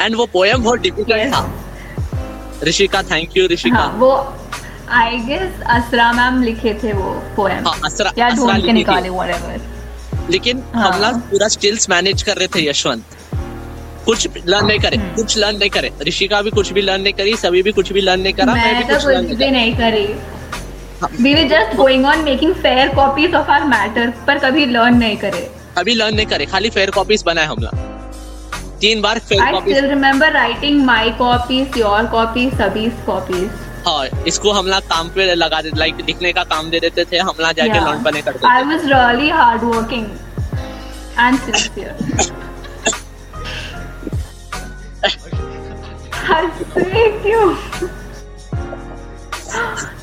[0.00, 3.76] एंड वो पोयम बहुत डिफ़िकल्ट था। Rishika thank you Rishika.
[3.76, 4.10] हाँ, वो
[4.90, 10.30] आई गेस असरा मैम लिखे थे वो पोएम हाँ, असरा- या ढूंढ के निकाले whatever.
[10.30, 10.92] लेकिन हाँ.
[10.92, 13.04] हम लोग पूरा स्किल्स मैनेज कर रहे थे यशवंत।
[14.04, 17.12] कुछ लर्न नहीं करे हम्म। कुछ लर्न नहीं करे। ऋषिका भी कुछ भी लर्न नहीं
[17.12, 18.94] करी सभी भी कुछ भी लर्न नहीं करा मैं मैं तो
[19.28, 20.06] कुछ भी नहीं करी।
[21.22, 25.16] We were just going on making fair copies of our matter पर कभी लर्न नहीं
[25.16, 27.86] करे। अभी लर्न नहीं करे खाली फेयर कॉपीज बनाए हम लोग।
[28.80, 33.50] तीन बार fair copies I still remember writing my copies your copies सभी कॉपीज
[33.86, 37.18] हाँ इसको हम लोग काम पे लगा दे लाइक लिखने का काम दे देते थे
[37.18, 40.06] हम लोग जाके लर्न बने करते I was really hard working
[41.18, 41.96] and sincere
[47.22, 47.54] क्यों?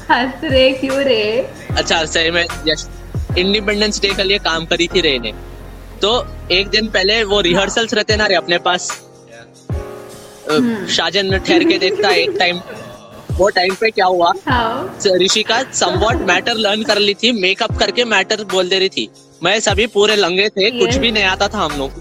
[0.10, 1.22] हंस रहे क्यों रे?
[1.78, 2.88] अच्छा सही में यश
[3.38, 5.32] इंडिपेंडेंस डे के लिए काम करी थी रे ने।
[6.02, 6.12] तो
[6.52, 8.90] एक दिन पहले वो रिहर्सल्स रहते ना रे अपने पास।
[9.72, 12.60] अ, हम्म। ठहर के देखता है एक टाइम
[13.38, 14.32] वो टाइम पे क्या हुआ?
[15.22, 19.10] ऋषिका समवॉट मैटर लर्न कर ली थी मेकअप करके मैटर बोल दे रही थी।
[19.44, 21.92] मैं सभी पूरे लंगे थे कुछ भी नहीं आता था हम लोग।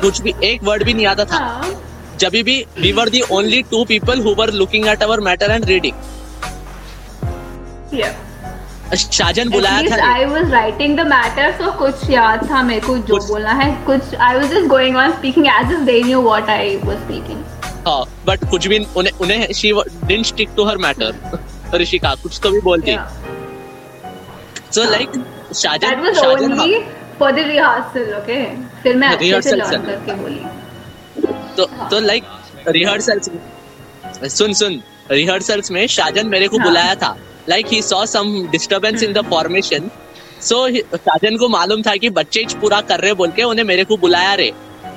[0.00, 1.74] कुछ भी एक वर्ड भी नहीं आता था। हाँ।
[2.20, 5.64] जब भी we were the only two people who were looking at our matter and
[5.64, 5.94] reading
[8.96, 13.18] Shahjan बुलाया था। I was writing the matter so कुछ याद था मेरे को जो
[13.26, 16.76] बोलना है। कुछ I was just going on speaking as if they knew what I
[16.84, 17.44] was speaking
[17.88, 21.10] हाँ बट कुछ भी उन्हें उन्हें she didn't stick to her matter
[21.74, 22.96] Rishika कुछ तो भी बोलती
[24.72, 25.08] so like
[26.26, 26.78] only
[27.18, 28.42] for the rehearsal okay
[28.82, 30.40] फिर मैं अच्छे से लर्न करके बोली।
[31.56, 32.24] तो तो लाइक
[32.68, 33.30] रिहर्सल्स
[34.36, 35.86] सुन सुन। रिहर्सल्स में
[36.24, 36.66] मेरे को हाँ.
[36.66, 37.16] बुलाया था।
[37.48, 39.90] Like he saw some disturbance in the formation
[40.42, 43.96] so Shahjan को मालूम था कि बच्चे पूरा कर रहे बोल के उन्हें मेरे को
[43.96, 44.52] बुलाया रे।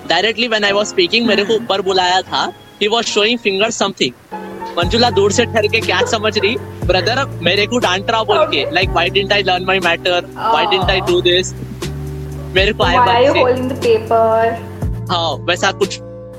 [0.10, 2.45] Directly when I was speaking मेरे को ऊपर बुलाया था।
[2.81, 4.37] He was showing finger something
[4.77, 6.55] Manjula दूर से ठहर के क्या समझ रही?
[6.85, 10.65] ब्रदर मेरे को डांट रहा बोल के। Like why didn't I learn my matter why
[10.65, 11.53] didn't I do this
[12.55, 15.97] मेरे को आए बात से। पेपर हाँ वैसा कुछ।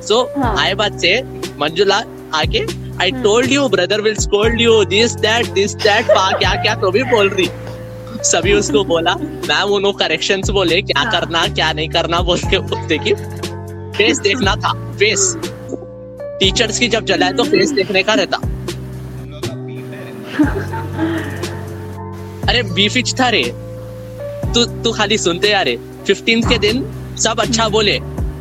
[0.09, 0.55] सो हाँ.
[0.59, 1.21] आए बात से
[1.61, 2.03] मंजुला
[2.35, 2.65] आके
[3.03, 7.03] I told you brother will scold you this that this that क्या क्या तो भी
[7.13, 7.49] बोल रही।
[8.25, 11.11] सभी उसको बोला मैम उन्होंने करेक्शंस बोले क्या हाँ.
[11.13, 13.15] करना क्या नहीं करना बोल के देखिए।
[13.97, 15.35] फेस देखना था फेस
[16.43, 18.53] टीचर्स की जब जलाए तो फेस देखने का रहता। है
[22.49, 23.43] अरे बीफिच था रे।
[24.55, 25.77] तू तू खाली सुनते यारे
[26.07, 26.83] फिफ्टीन के दिन
[27.19, 27.99] सब अच्छा बोले।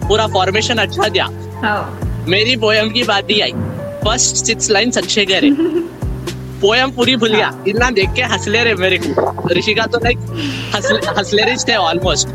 [0.07, 1.27] पूरा फॉर्मेशन अच्छा दिया।
[2.29, 3.51] मेरी पोयम की बात ही आई।
[4.03, 5.51] फ़र्स्ट सिक्स लाइन्स अच्छे गए रे।
[6.61, 10.17] पोयम पूरी भूल गया। इतना देख के हंसले रे मेरे को। ऋषिका तो लाइक
[11.17, 12.27] हंसले रिच थे ऑलमोस्ट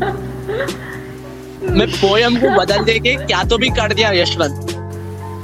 [1.71, 4.73] मैं पोयम को बदल दे के क्या तो भी कर दिया यशवंत।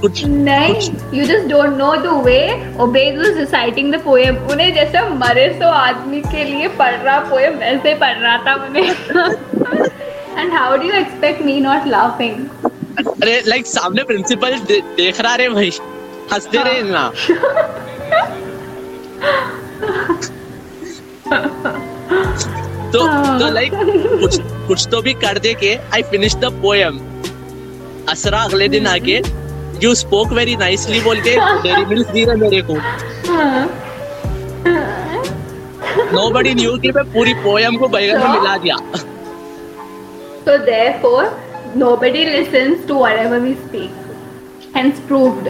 [0.04, 2.40] कुछ नहीं you just don't know the way
[2.84, 7.54] Obed was reciting the poem उन्हें जैसे मरे सो आदमी के लिए पढ़ रहा पोएम
[7.58, 9.42] वैसे पढ़ रहा था उन्हें
[10.42, 12.38] And how do you expect me not laughing?
[13.00, 15.72] अरे लाइक सामने प्रिंसिपल दे, देख रहा रे भाई
[16.34, 17.04] हँसते रहे ना।
[22.94, 23.00] तो
[23.40, 27.00] तो लाइक कुछ कुछ तो भी कर दे के आई फिनिश द पोएम
[28.10, 29.22] असरा अगले दिन आके
[29.84, 32.76] यू स्पोक वेरी नाइसली बोल के डेरी मिल्क दी रहे मेरे को
[36.16, 38.78] नो बडी न्यू कि मैं पूरी पोएम को बैगन में मिला दिया
[40.46, 41.26] So therefore,
[41.82, 43.92] nobody listens to whatever we speak.
[44.74, 45.48] Hence proved.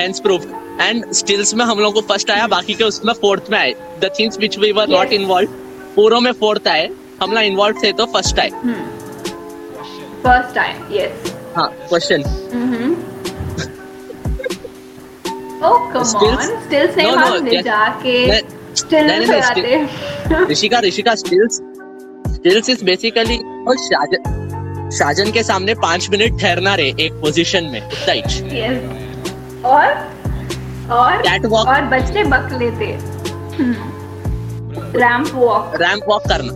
[0.00, 0.50] hence proved
[0.86, 4.10] and stills में हम लोग को फ़र्स्ट आया बाकी के उसमें फोर्थ में आए the
[4.18, 5.20] things which we were not Yes.
[5.20, 5.50] Involve
[5.96, 6.88] पूरों में फोर्थ आए
[7.22, 8.50] हम लोग इन्वॉल्व थे तो फ़र्स्ट आए
[10.24, 11.32] फ़र्स्ट time, yes.
[11.56, 12.22] हाँ question.
[15.66, 16.24] Oh come on,
[16.96, 17.64] No, no, yes.
[20.50, 21.56] Rishika Rishika stills
[22.34, 23.36] stills is basically
[23.68, 28.76] और शाजन शाजन के सामने पाँच मिनट ठहरना रे एक पोजीशन में yes.
[29.64, 29.86] और
[30.98, 31.68] और Catwalk.
[31.74, 32.86] और बच्चे बक लेते।
[34.98, 36.52] रैम्प वॉक रैंप वॉक करना।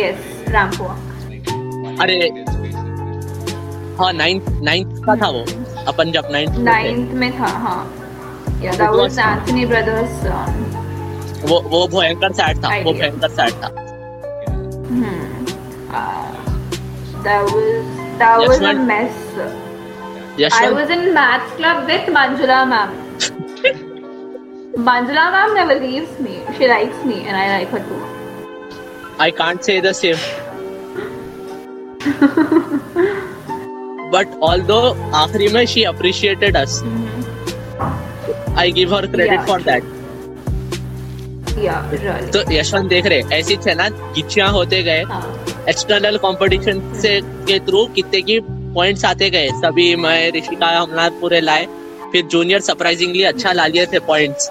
[0.00, 0.18] यस
[0.48, 2.18] रैम्प वॉक अरे
[3.98, 5.44] हाँ नाइन्थ नाइन्थ का था वो।
[5.92, 7.80] अपन जब नाइन्थ नाइन्थ में था हाँ
[8.62, 10.24] या दैट वाज एंथनी ब्रदर्स
[11.50, 12.92] वो वो भयंकर सैड था वो.
[12.92, 13.74] भयंकर सैड था
[17.26, 18.86] that was a Yashwant.
[18.86, 22.90] mess I Yashwant was in maths club with Manjula ma'am
[24.88, 28.02] Manjula ma'am never leaves me she likes me and I like her too
[29.18, 30.18] I can't say the same.
[34.12, 36.74] But although आखिरी में she appreciated us,
[38.56, 39.46] I give her credit Yeah.
[39.48, 39.82] for that.
[41.56, 41.80] yeah
[42.32, 45.22] तो यशवंत देख रहे ऐसी थे ना गिच्चियाँ होते गए। हाँ।
[45.68, 48.38] एक्सटर्नल कंपटीशन से के थ्रू कितने की
[48.74, 51.66] पॉइंट्स आते गए। सभी मैं ऋषिका हमला पूरे लाए।
[52.12, 54.50] फिर जूनियर सरप्राइजिंगली अच्छा ला लिए थे पॉइंट्स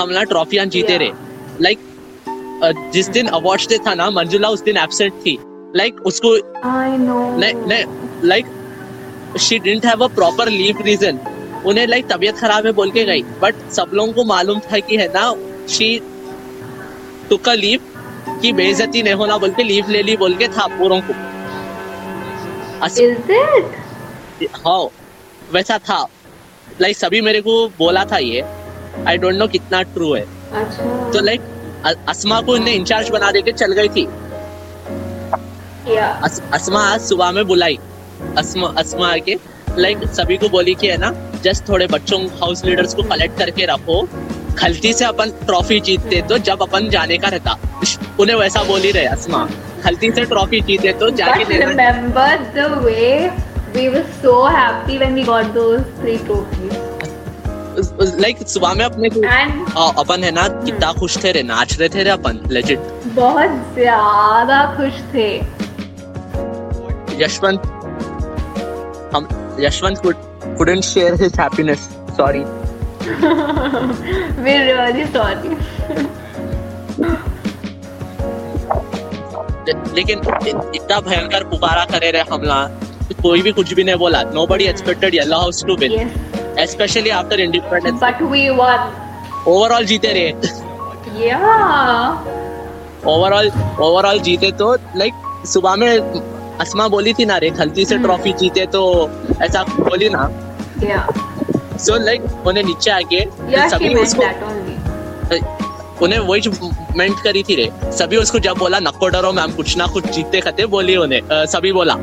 [0.00, 1.00] हमला ट्रॉफियाँ जीते Yeah.
[1.00, 1.10] रहे।
[1.60, 5.38] लाइक like, जिस दिन अवार्ड डे था ना मंजुला उस दिन एबसेंट थी।
[5.76, 6.36] लाइक like, उसको
[8.26, 8.46] like
[9.40, 11.18] she didn't have a proper leave reason
[11.66, 14.96] उन्हें लाइक तबीयत खराब है बोल के गई। बट सब लोगों को मालूम था कि
[14.96, 15.34] है ना
[15.66, 16.00] शी
[17.30, 17.80] टुक अ लीव
[18.42, 21.12] की बेइज्जती नहीं होना बोल के लीव ले ली बोल के था पूरों को।
[22.80, 24.56] अस- is it?
[24.56, 24.88] हाँ
[25.52, 26.06] वैसा था।
[26.80, 28.44] लाइक सभी मेरे को बोला था ये।
[29.08, 31.40] आई डोंट नो कितना ट्रू है। अच्छा। तो लाइक
[32.08, 34.06] असमा को इन्हें इंचार्ज बना दे के चल गई थी।
[36.52, 37.78] असमा आज सुबह में बुलाई।
[38.38, 39.36] असमा असमा आके
[39.78, 41.12] लाइक सभी को बोली कि है ना
[41.44, 44.00] जस्ट थोड़े बच्चों हाउस लीडर्स को कलेक्ट करके रखो।
[44.58, 47.56] खलती से अपन ट्रॉफी जीतते तो जब अपन जाने का रहता।
[48.20, 49.44] उन्हें वैसा बोली रहे असमा।
[49.84, 53.30] खलती से ट्रॉफी जीते तो जाके remember the way
[53.76, 56.76] we were so happy when we got those three trophies.
[58.20, 61.88] Like सुबह में अपने and आ, अपन है ना कितना खुश थे रे नाच रहे
[61.88, 62.78] थे रे अपन लेजिट
[63.16, 65.28] बहुत ज़्यादा खुश थे।
[67.24, 67.73] यशवंत
[69.54, 70.02] हम Yashwant
[70.58, 71.88] couldn't share his happiness.
[72.16, 72.44] Sorry.
[74.44, 75.56] We're really sorry.
[79.94, 80.18] लेकिन
[80.74, 82.56] इतना भयंकर पुकारा करे रहे हमला
[83.22, 84.22] कोई भी कुछ भी नहीं बोला.
[84.46, 86.10] Nobody expected yellow house to win
[86.66, 88.80] specially after independence but we won.
[89.48, 90.32] Overall जीते रहे.
[91.24, 91.48] Yeah.
[93.06, 97.98] ओवरऑल ओवरऑल जीते तो लाइक like, सुबह में असमा बोली थी ना रे खलती से
[97.98, 98.82] ट्रॉफी जीते तो
[99.42, 100.28] ऐसा बोली ना।
[101.78, 103.20] सो लाइक उन्हें नीचे आके
[103.70, 104.22] सभी उसको
[106.04, 106.40] उन्हें वही
[106.96, 110.40] मेंट करी थी रे। सभी उसको जब बोला नको डरो मैम कुछ ना कुछ जीतते
[110.40, 111.94] खते बोली उन्हें। सभी बोला।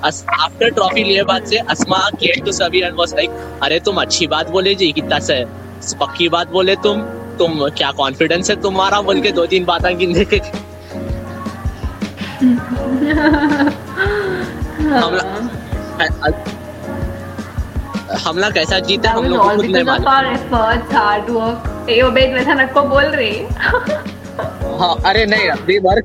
[0.00, 3.30] आफ्टर ट्रॉफी लिए बाद से असमा केम टू सभी एंड वाज लाइक
[3.62, 5.44] अरे तुम अच्छी बात बोले जी कितना से
[6.00, 7.02] पक्की बात बोले तुम।
[7.38, 9.00] तुम क्या कॉन्फिडेंस है तुम्हारा?
[9.02, 10.38] बोल के दो तीन बातें गिनने के
[18.20, 22.54] हमला कैसा जीता हम लोग खुद नहीं मालूम। फ़र्स्ट हार्ड वर्क ए ओ बेट वैसा
[22.54, 23.36] नक्को बोल रही।
[24.80, 26.04] हाँ अरे नहीं we work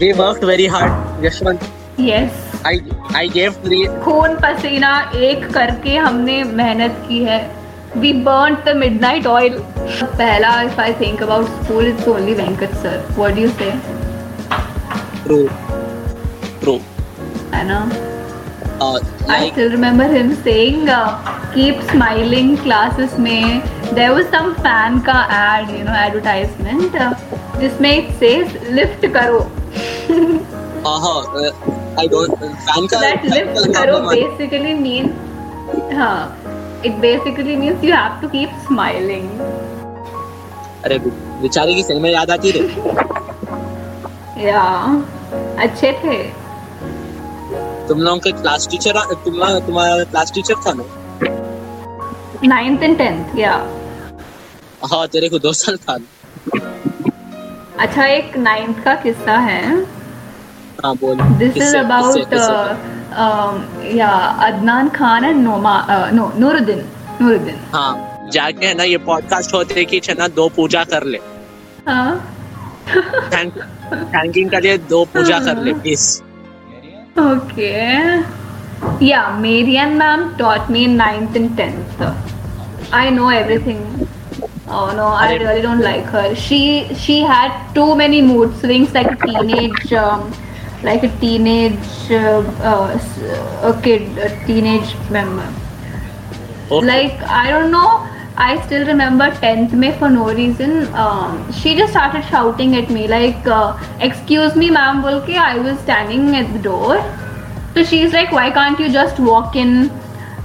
[0.00, 1.60] we worked very hard Yashwant.
[2.00, 2.32] Yes
[2.66, 2.80] I
[3.16, 4.92] I give three खून पसीना
[5.28, 7.40] एक करके हमने मेहनत की है।
[7.96, 9.54] We burn the midnight oil
[10.02, 13.70] पहला if I think about school is only Venkat sir what do you say
[15.30, 15.42] true
[16.62, 16.78] true
[17.54, 17.82] है ना
[19.32, 21.08] I still remember him saying uh,
[21.54, 23.42] keep smiling classes में
[23.98, 27.10] there was some fan का ad you know advertisement uh,
[27.60, 29.42] जिसमें it says lift करो
[30.86, 31.20] हाँ
[32.00, 35.12] I don't fan का that lift है। basically mean
[36.00, 36.16] हाँ
[36.90, 39.30] it basically means you have to keep smiling
[40.84, 40.98] अरे
[41.42, 42.68] बेचारे की सही में याद आती रे
[44.48, 45.19] yeah
[45.60, 46.22] अच्छे थे।
[47.88, 50.84] तुम लोगों के क्लास टीचर तुम्हारा तुम्हारा क्लास टीचर था ना?
[52.44, 53.60] Ninth and tenth yeah.
[54.82, 55.96] हाँ तेरे को दो साल था।
[57.78, 59.62] अच्छा एक नाइन्थ का किस्सा है।
[60.84, 62.34] हाँ बोल। This is about?
[63.94, 64.08] या
[64.46, 65.74] अदनान खान एंड नोमा
[66.12, 66.84] नो नूरुद्दीन
[67.20, 71.20] नूरुद्दीन। हाँ जाके है ना ये पॉडकास्ट होते कि है ना दो पूजा कर ले।
[71.88, 72.10] हाँ।
[74.14, 76.08] थैंकिंग के लिए दो पूजा कर ले please
[77.20, 78.22] Okay.
[79.00, 82.04] Yeah, Marian ma'am taught me in 9th and 10th.
[82.92, 84.08] I know everything.
[84.68, 86.34] Oh no, I really don't like her.
[86.34, 86.60] She
[86.94, 90.32] she had too many mood swings like a teenage um,
[90.82, 95.48] like a teenage uh, uh, a kid, a teenage member.
[96.70, 96.86] Okay.
[96.86, 98.06] Like I don't know.
[98.39, 100.93] I still remember 10th May for no reason.
[100.93, 105.79] Um, she just started shouting at me like, uh, "Excuse me, ma'am." Bolke, I was
[105.79, 106.97] standing at the door.
[107.75, 109.73] So she's like, "Why can't you just walk in?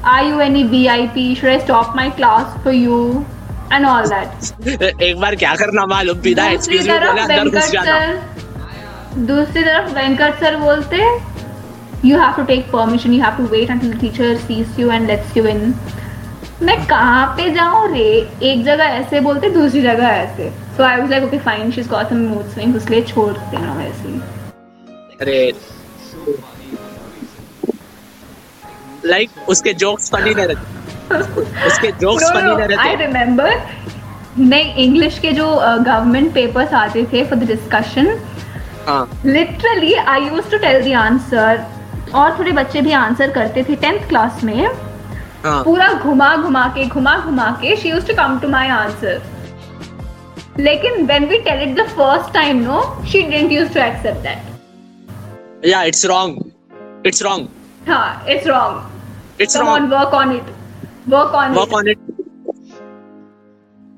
[0.04, 1.26] Are you any VIP?
[1.40, 3.00] Should I stop my class for you?"
[3.72, 4.52] And all that.
[5.08, 9.24] एक बार क्या करना मालूम बिना दूसरी excuse बोले तरफ अंदर घुस वेंकट जाना सर
[9.26, 10.96] दूसरी तरफ वेंकट सर बोलते
[12.08, 15.06] you have to take permission you have to wait until the teacher sees you and
[15.06, 15.74] lets you in
[16.63, 18.09] मैं कहाँ पे जाऊँ रे?
[18.49, 21.89] एक जगह ऐसे बोलते दूसरी जगह ऐसे। So I was like okay fine she is
[21.89, 24.13] got some mood swings इसलिए छोड़ देना वैसे
[25.21, 25.53] अरे
[29.05, 33.51] लाइक उसके जोक्स फनी नहीं रहते। उसके जोक्स फनी नहीं रहते। आई रहते रिमेम्बर
[34.39, 38.07] नहीं इंग्लिश के जो गवर्नमेंट पेपर्स आते थे for the discussion
[39.25, 41.65] literally I use to tell the answer
[42.15, 44.67] और थोड़े बच्चे भी आंसर करते थे टेंथ क्लास में।
[45.45, 49.21] पूरा घुमा घुमा के घुमा घुमा के she use to come to my answer
[50.59, 52.77] लेकिन when we tell it the first time no
[53.11, 54.39] she didn't used to accept that.
[55.67, 58.73] या इट्स रॉन्ग इट्स रॉन्ग हाँ it's wrong.
[59.41, 60.45] It's wrong work on it.
[61.13, 61.99] Work on work on it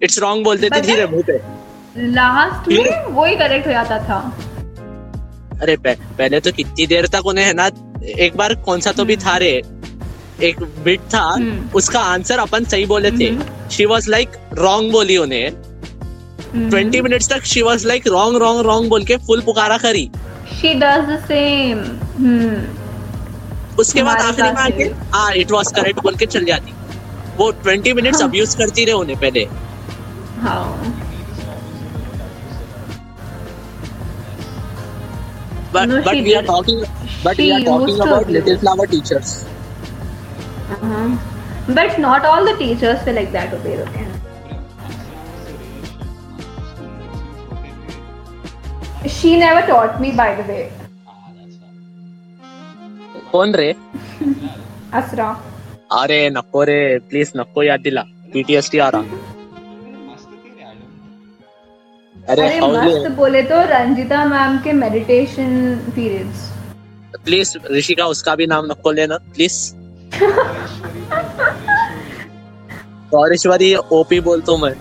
[0.03, 1.37] it's wrong बोलते थे धीरे मुँह पे।
[1.97, 4.17] Last में वही correct हो जाता था।
[5.61, 7.69] अरे पह, पहले तो कितनी देर तक उन्हें है ना
[8.25, 9.61] एक बार कौन सा तो भी था रे।
[10.43, 14.91] एक बिट था हम्म। उसका आंसर अपन सही बोले थे hmm. She was like wrong
[14.91, 19.41] बोली उन्हें हम्म। ट्वेंटी मिनट्स तक she was like wrong wrong wrong बोल के फुल
[19.41, 20.09] पुकारा करी
[20.61, 21.81] the same
[22.17, 22.75] hmm
[23.79, 26.73] उसके बाद आखिरी में आके हाँ इट वॉज़ करेक्ट बोल के चल जाती
[27.37, 29.47] वो ट्वेंटी मिनट्स हाँ। अब्यूज करती रहे उन्हें पहले
[30.39, 30.63] how
[35.73, 36.47] but No, we are did.
[36.47, 36.81] Talking
[37.25, 39.31] but She we are talking used to about abuse.
[40.83, 44.05] Little not all but not all the teachers were like that okay okay.
[49.09, 50.63] She never taught me by the way.
[53.31, 53.73] कौन रे
[54.93, 55.29] asra.
[55.93, 56.77] अरे नको रे
[57.09, 58.01] please नको याद दिला
[58.33, 59.01] PTSD आ रहा
[62.15, 66.49] अरे अरे मस्त बोले तो रंजिता मैम के मेडिटेशन पीरियड्स
[67.25, 69.59] प्लीज़ ऋषिका उसका भी नाम नको लेना प्लीज़
[73.11, 74.75] गौरेश्वरी ओपी बोलता हूँ मैं।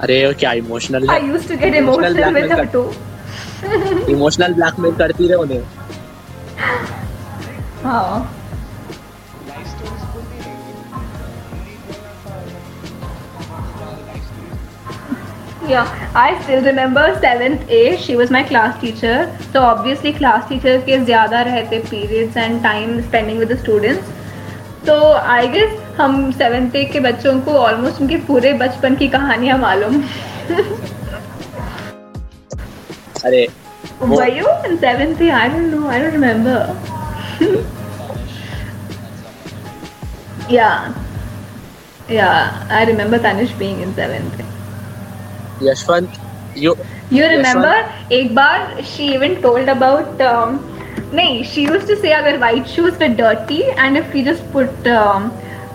[0.00, 2.82] अरे क्या emotional I used to get emotional with her to
[4.12, 5.62] emotional blackmail करती रहे उन्हें।
[7.84, 8.37] हाँ।
[15.68, 17.98] Yeah, I still remember 7th A.
[17.98, 19.36] She was my class teacher.
[19.52, 24.08] So obviously class teacher के ज़्यादा रहते periods and time spending with the students.
[24.86, 24.96] तो
[25.34, 30.02] I guess हम 7th A के बच्चों को almost उनके पूरे बचपन की कहानियाँ मालूम
[33.24, 33.46] अरे
[34.00, 35.30] Were you in 7th A?
[35.42, 35.86] I don't know.
[35.88, 36.58] I don't remember.
[40.48, 40.94] yeah.
[42.08, 44.47] Yeah, I remember Tanish being in 7th
[46.56, 46.74] you
[47.10, 47.74] You Yes, remember
[48.12, 50.58] एक बार she even told about um,
[51.18, 54.88] नहीं she used to say अगर white shoes were dirty and if we just put
[54.94, 55.30] um,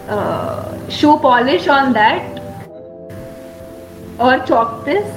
[0.08, 2.40] uh, shoe polish on that
[4.20, 5.10] or chalk this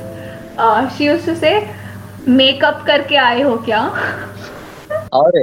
[0.58, 1.52] uh, she used to say
[2.40, 3.82] makeup करके आए हो क्या
[5.20, 5.40] और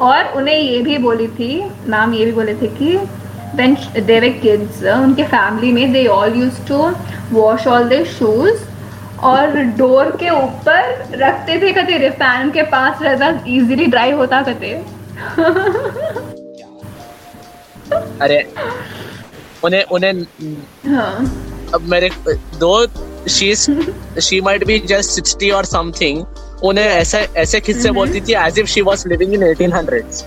[0.00, 1.52] और उन्हें ये भी बोली थी
[1.90, 2.96] मैम ये भी बोले थे कि
[3.54, 3.76] when
[4.06, 6.78] they were kids uh, उनके फैमिली में they all used to
[7.32, 8.68] wash all their shoes
[9.24, 14.42] और डोर के ऊपर रखते थे कते रे फ़ैन के पास रहता इजीली ड्राई होता
[14.42, 14.72] कते
[18.22, 18.42] अरे
[19.64, 20.12] उन्हें उन्हें
[20.86, 21.14] हाँ।
[21.74, 22.10] अब मेरे
[22.58, 22.74] दो
[23.28, 26.24] she she might be just 60 और समथिंग
[26.64, 30.24] उन्हें ऐसे ऐसे किस्से बोलती थी as if she was living in 1800s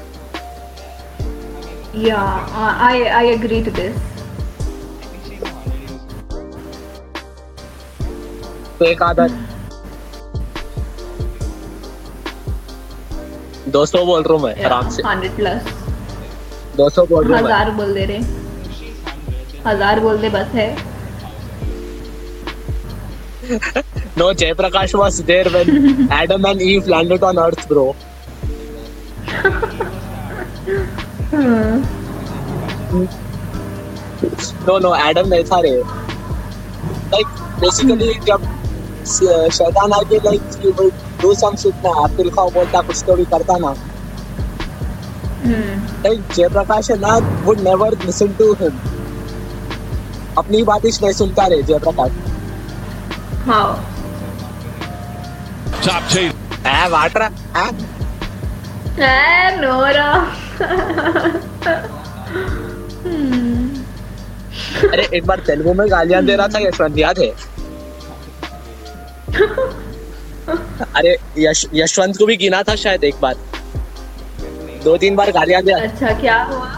[1.96, 3.96] yeah uh, I I agree to this
[8.80, 9.32] तो एक आदत
[13.72, 15.70] दो सौ बोल रहा हूँ मैं आराम से हंड्रेड प्लस
[16.78, 18.20] दो सौ बोल रहा हज़ार बोल दे रहे
[19.68, 20.68] हज़ार बोल दे बस है
[24.18, 27.96] No, Jayprakash was there when Adam and Eve landed on Earth, bro.
[34.68, 35.72] No no Adam नहीं सारे
[37.14, 37.28] लाइक
[37.62, 38.40] बेसिकली जब
[39.08, 43.26] शैतान आके like you will do some shit ना आप फिर बोलता कुछ तो भी
[43.26, 43.74] करता ना।
[45.44, 45.76] hmm.
[46.06, 47.16] लाइक जयप्रकाश है ना
[47.46, 48.80] would never listen to him
[50.38, 52.12] अपनी बात इस नहीं सुनता रे जयप्रकाश।
[53.48, 53.70] हाँ।
[55.86, 56.32] टॉप टीम
[56.68, 57.70] ऐ वाटर ऐ
[59.04, 60.10] ऐ नोरा।
[64.86, 67.30] अरे एक बार तेलुगु में गालियाँ दे रहा था यशवंत याद है?
[70.96, 73.36] अरे यश यशवंत को भी गिना था शायद एक बार।
[74.84, 76.72] दो तीन बार गालियाँ दिया। अच्छा क्या हुआ?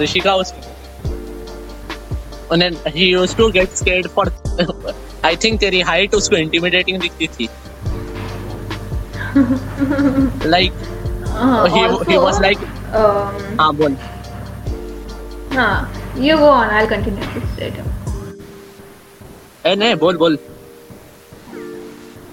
[0.00, 0.52] ऋषिका उस
[2.52, 4.32] उन्हें he used to get scared for
[5.24, 7.48] I think तेरी हाइट उसको इंटिमिडेटिंग दिखती थी।
[10.46, 10.72] लाइक
[11.30, 12.62] हाँ, he he also, was like
[13.00, 13.96] um, हाँ बोल
[15.54, 15.74] हाँ
[16.16, 17.84] you go on I'll continue this later.
[19.66, 20.38] ए नहीं बोल बोल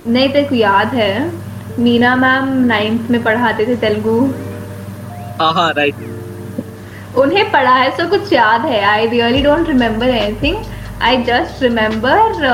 [0.08, 1.12] नहीं तेरे को याद है
[1.84, 4.20] मीना मैम नाइन्थ में पढ़ाते थे तेलुगु।
[5.42, 5.96] हाँ हाँ राइट
[7.24, 10.58] उन्हें पढ़ा है सो कुछ याद है। I really don't remember anything
[11.08, 12.46] I just remember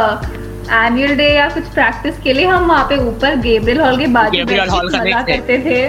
[0.71, 4.45] annual day या कुछ प्रैक्टिस के लिए हम वहाँ पे ऊपर गेब्रियल हॉल के बाजू
[4.45, 5.81] का करते थे।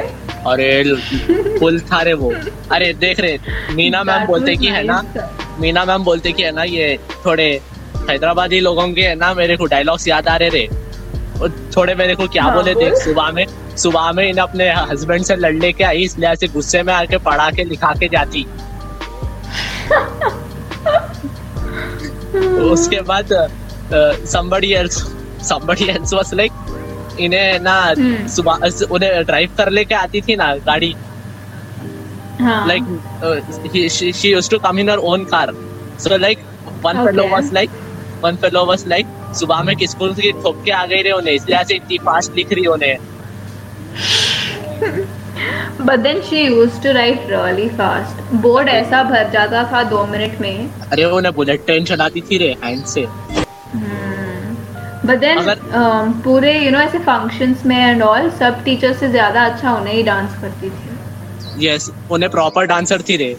[0.53, 2.33] अरे फुल था रे वो।
[2.72, 3.39] अरे देख रहे
[3.75, 5.03] मीना मैम बोलते कि है ना
[5.61, 7.49] मीना मैम बोलते कि है ना ये थोड़े
[8.11, 10.68] हैदराबादी लोगों के है ना मेरे को डायलॉग्स याद आ रहे रे
[11.41, 13.47] और थोड़े मेरे को क्या हाँ, बोले थे सुबह में
[13.77, 17.51] सुबह में इन्हें अपने हस्बैंड से लड़ लेके आई इसलिए ऐसे गुस्से में आके पढ़ा
[17.51, 18.47] के लिखा के जाती।
[22.72, 23.33] उसके बाद
[24.34, 25.03] somebody else
[25.49, 26.55] somebody else was like
[27.20, 30.95] इन्हें ना हम्म। सुबह उन्हें ड्राइव कर लेके आती थी ना गाड़ी.
[32.40, 32.86] हाँ। Like
[33.22, 33.40] uh,
[33.72, 35.49] he, she, she used to come in her own car.
[35.99, 36.40] So like
[36.82, 37.32] one fellow Okay.
[37.32, 37.70] was like
[38.22, 39.07] one fellow was like
[39.38, 40.09] सुबह में किसको
[40.42, 41.34] ठोक के आ गई रे उन्हें?
[41.34, 42.97] इसलिए ऐसे इतनी फास्ट लिख रही उन्हें.
[45.86, 50.40] But then she used to write really fast board ऐसा भर जाता था दो मिनट
[50.40, 53.07] में। अरे उन्हें बुलेट ट्रेन चलाती थी रे हैंड से।
[55.05, 59.45] बट देन um, पूरे यू नो ऐसे फ़ंक्शंस में एंड ऑल सब टीचर से ज़्यादा
[59.47, 63.37] अच्छा उन्हें ही डांस करती थी। यस उन्हें प्रॉपर डांसर थी रे।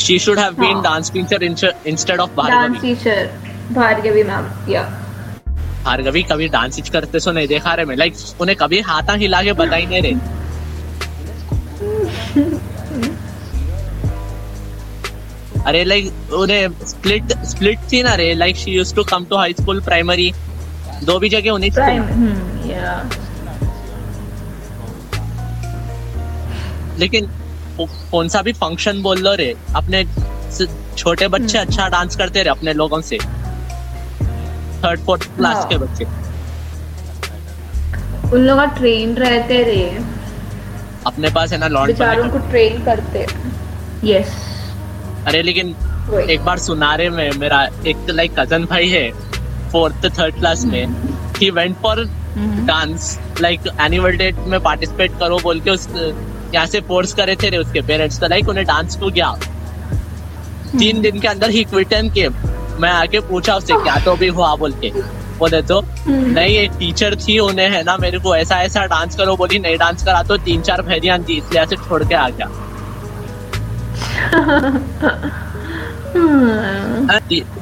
[0.00, 0.80] She should have been.
[0.82, 3.30] Dance teacher instead of dance teacher
[3.72, 4.82] Bhargavi ma'am या
[5.84, 9.42] भार्गवी कभी डांस करते सो नहीं देखा रे मैं। लाइक like, उन्हें कभी हाथा हिला
[9.42, 10.12] के बताई नहीं रे।
[15.66, 19.52] अरे लाइक उन्हें स्प्लिट स्प्लिट थी ना रे। Like she used to come to high
[19.60, 20.32] school primary
[21.04, 23.10] दो भी जगह उन्हीं प्राइम थी या
[26.98, 27.28] लेकिन
[27.80, 30.04] कौन सा भी फ़ंक्शन बोल लो रे अपने
[30.96, 33.18] छोटे बच्चे हम्म। अच्छा डांस करते रहे अपने लोगों से।
[34.82, 35.64] Third fourth class.
[35.68, 36.04] के बच्चे।
[38.34, 39.82] उन लोग ट्रेन रहते रे।
[41.06, 43.26] अपने पास है ना लॉन्च बेचारों को ट्रेन करते।
[44.04, 44.34] यस
[45.26, 45.74] अरे लेकिन
[46.30, 49.08] एक बार सुनारे में मेरा एक तो लाइक कज़न भाई है
[49.72, 50.84] फोर्थ थर्ड क्लास में
[51.38, 52.04] ही went for.
[52.66, 55.88] Dance like annual day में पार्टिसिपेट करो बोल के उस
[56.54, 59.32] यहाँ से फोर्स करे थे रे उसके पेरेंट्स तो लाइक उन्हें डांस को गया।
[60.78, 62.34] तीन दिन के अंदर ही क्विट एंड केम
[62.80, 64.54] मैं आके पूछा उससे क्या तो भी हुआ?
[64.56, 64.90] बोल के।
[65.38, 67.96] बोले तो हम्म। नहीं एक टीचर थी उन्हें है ना?
[67.96, 71.36] मेरे को ऐसा ऐसा डांस करो बोली नहीं डांस करा तो तीन चार भैरियाँ दी
[71.38, 72.48] इसलिए ऐसे छोड़ के आ गया।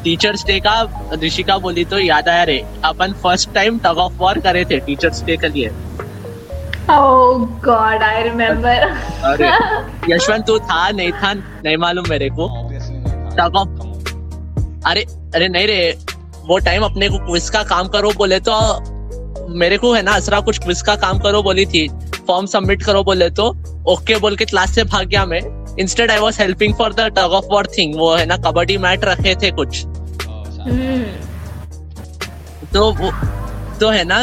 [0.05, 0.74] टीचर्स डे का
[1.22, 5.22] ऋषिका बोली तो याद आया रे। अपन first time tug of war करे थे टीचर्स
[5.24, 5.70] डे के लिए।
[6.90, 8.76] Oh God, I remember.
[9.24, 9.48] अरे
[10.14, 12.48] यशवंत तू था नहीं था नहीं मालूम मेरे को।
[13.38, 13.68] Tug on.
[14.86, 15.03] अरे
[15.34, 15.96] अरे नहीं रे
[16.46, 18.55] वो टाइम अपने को क्विज का काम करो बोले तो
[19.59, 21.88] मेरे को है ना असरा कुछ क्विज का काम करो बोली थी।
[22.26, 23.48] फॉर्म सबमिट करो बोले तो
[23.92, 25.40] ओके बोल के क्लास से भाग गया मैं।
[25.81, 29.05] Instead I was helping for the tug of war thing वो है ना कबड्डी मैट
[29.05, 29.85] रखे थे कुछ
[30.22, 30.45] Oh.
[30.64, 31.05] Hmm.
[32.72, 33.11] तो वो
[33.81, 34.16] तो है ना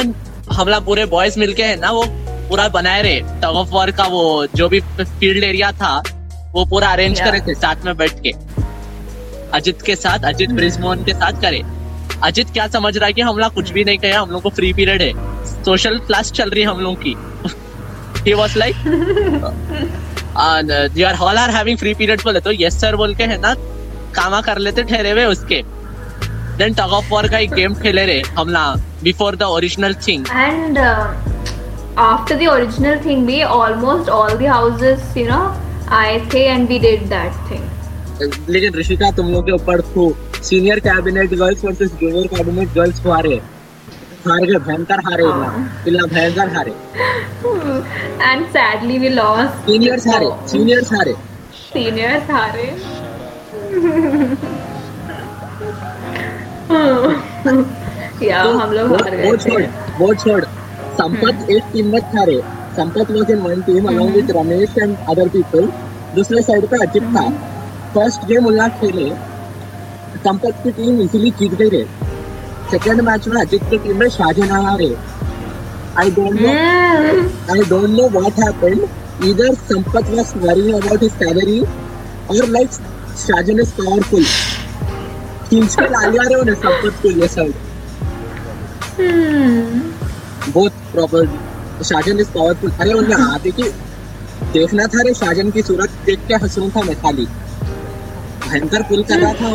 [0.54, 2.04] हमला पूरे बॉयज़ मिलके है ना वो
[2.50, 4.22] पूरा बनाए रहे टग ऑफ़ वॉर का वो
[4.56, 5.92] जो भी फ़ील्ड एरिया था
[6.54, 7.26] वो पूरा अरेंज Yeah.
[7.26, 8.32] करे थे साथ में बैठ के
[9.58, 11.62] अजित के साथ अजित ब्रिजमोहन के साथ करे
[12.24, 14.50] अजित क्या समझ रहा है कि हम लोग कुछ भी नहीं कहे हम लोग को
[14.60, 17.16] फ्री पीरियड है सोशल क्लास चल रही है हम लोग की
[18.26, 18.76] ही was like
[20.98, 23.54] you are all are having free period बोले तो यस सर बोल के है ना
[24.16, 25.62] कामा कर लेते ठहरे हुए उसके।
[26.58, 28.66] देन टग ऑफ़ वॉर का एक गेम खेले रहे हम ना
[29.04, 30.26] before the original thing
[30.78, 31.08] uh,
[31.98, 35.44] after the original thing, we almost all the houses, you know,
[36.00, 37.64] I थे and we did that thing.
[38.50, 40.04] लेकिन ऋषिका तुम लोग के ऊपर थू
[40.44, 43.40] senior cabinet girls versus junior cabinet girls को हारे
[44.28, 46.74] हार गए भयंकर हारे इल्ला इल्ला भयंकर हारे।
[48.18, 49.48] And sadly, we lost.
[49.48, 51.16] Seniors हारे सीनियर्स हारे।
[51.76, 52.98] Seniors हारे.
[58.26, 59.62] या तो हम लोग वो- हार वो छोड़
[60.00, 60.46] वो छोड़।
[60.94, 62.42] संपत एक टीम में था
[62.76, 65.62] Sampath was in one team with Ramesh and other people
[66.16, 67.30] दूसरे साइड पे अजित था।
[67.94, 69.10] फ़र्स्ट गेम उल्लास खेले।
[70.18, 72.07] संपत की टीम इजीली जीत गई रे।
[72.72, 74.96] सेकंड मैच में अजित की टीम में शाहजहां हारे
[76.00, 76.50] I don't know.
[77.52, 78.84] I don't know what happened.
[79.28, 81.60] Either Sampath was worrying about his salary
[82.30, 82.76] or like
[83.22, 84.28] Shajan is powerful.
[85.50, 87.28] खींच के ला लिया रहे उन्हें संपत को ये
[88.98, 89.82] Hmm.
[90.54, 91.26] बहुत प्रॉपर
[91.86, 93.70] शाजन इज़ पावरफुल अरे उन्हें हाथ की
[94.54, 97.26] देखना था रे शाजन की सूरत देख के हंस रहा था मैं खाली
[98.48, 99.50] भयंकर पुल कर रहा था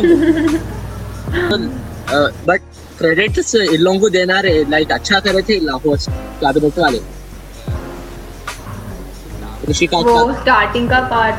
[2.47, 2.61] बट
[2.97, 6.99] क्रेडिट्स इन लोगों को देना रहे लाइक अच्छा करे थे लाहौर क्या बोलते वाले।
[10.41, 11.35] स्टार्टिंग का part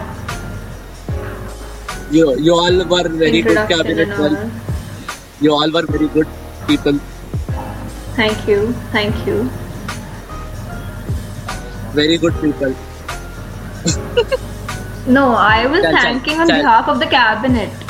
[2.15, 4.37] you you all were very good cabinet well
[5.43, 6.27] you all were very good
[6.69, 6.99] people
[8.19, 8.59] thank you
[8.95, 9.37] thank you
[11.95, 12.75] very good people
[15.15, 17.84] no I was thanking on behalf of the cabinet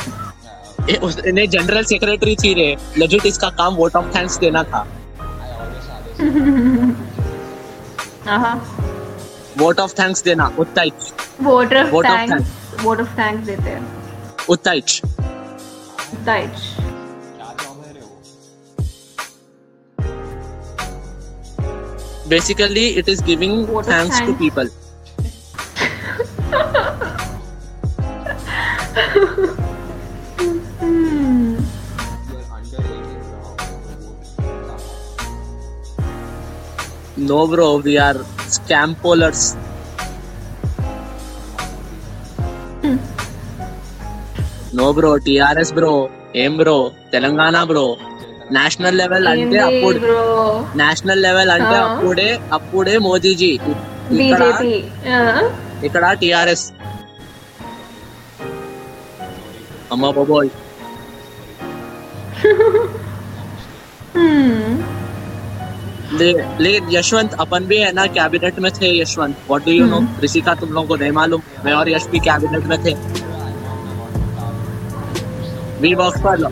[0.90, 4.86] general secretary थी रे। लजुट इसका काम vote of thanks देना था।
[9.58, 11.12] Vote of thanks देना उत्ताइच।
[11.42, 12.50] Vote vote of thanks
[12.82, 13.92] vote of thanks देते हैं।
[14.48, 15.02] उत्ताइच।
[16.12, 16.50] उत्ताइच।
[22.28, 24.68] Basically it is giving thanks, thanks to people.
[37.28, 38.14] no bro we are
[38.54, 39.56] scam pollers.
[44.72, 45.94] No bro trs bro
[46.42, 47.96] ఏం bro Telangana bro
[48.52, 49.98] national level అంటే అప్పుడు?
[50.76, 51.76] National level అంటే.
[51.84, 53.76] అప్పుడే అప్పుడే మోదీజీ ఇక్కడ.
[55.12, 55.42] Uh,
[55.86, 56.72] ఇక్కడ టిఆర్ఎస్
[59.92, 60.50] అమ్మ బాబోయ్.
[66.18, 69.36] ले, लेकिन यशवंत अपन भी है ना कैबिनेट में थे Yashwant.
[69.48, 72.64] What do you know Rishika तुम लोगों को नहीं मालूम। मैं और यश भी कैबिनेट
[72.66, 72.94] में थे।
[75.80, 76.44] वी वर्क पर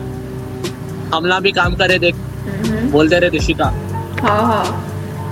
[1.13, 2.91] हमला भी काम करे देख। Mhm.
[2.91, 3.65] बोलते रहे ऋषिका
[4.21, 4.65] हाँ हाँ।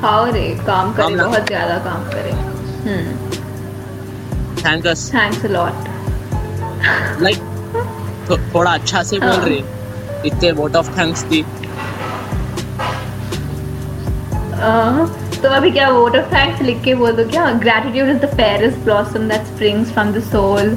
[0.02, 2.32] हाँ रे काम करे बहुत ज़्यादा काम करे.
[4.64, 5.90] Thank us Thanks a lot.
[7.22, 7.40] लाइक
[8.54, 11.44] थोड़ा अच्छा से बोल हाँ। रहे। इतने वोट ऑफ़ थैंक्स दी।
[15.43, 18.79] तो अभी क्या वोट ऑफ थैंक्स लिख के बोल दो क्या gratitude is the fairest
[18.85, 20.77] blossom that springs from the soul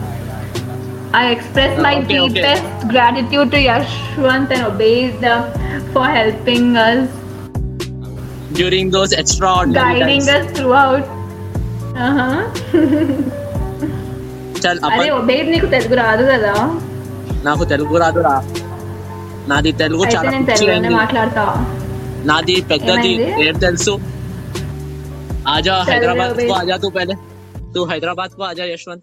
[1.11, 2.33] I express my Okay, okay.
[2.33, 5.37] deepest gratitude to Yashwant and Obeid uh,
[5.93, 7.07] for helping us,
[8.53, 11.09] during those extra guiding us throughout.
[11.99, 12.37] Uh-huh.
[14.61, 16.53] चल అరే अपन Obed నీకు తెలుగు రాదు కదా
[17.47, 18.35] నాకు తెలుగు రాదురా
[19.51, 21.45] నాది తెలుగు అయితే చాలా నేను పిచ్చి తెలుగులోనే అయింది మాట్లాడతా
[22.26, 23.94] नादी प्रज्ञा हाँ जी। एयरटेल सो
[25.48, 27.14] आजा हैदराबाद को आजा तू पहले।
[27.74, 29.02] तू हैदराबाद को आजा यशवंत।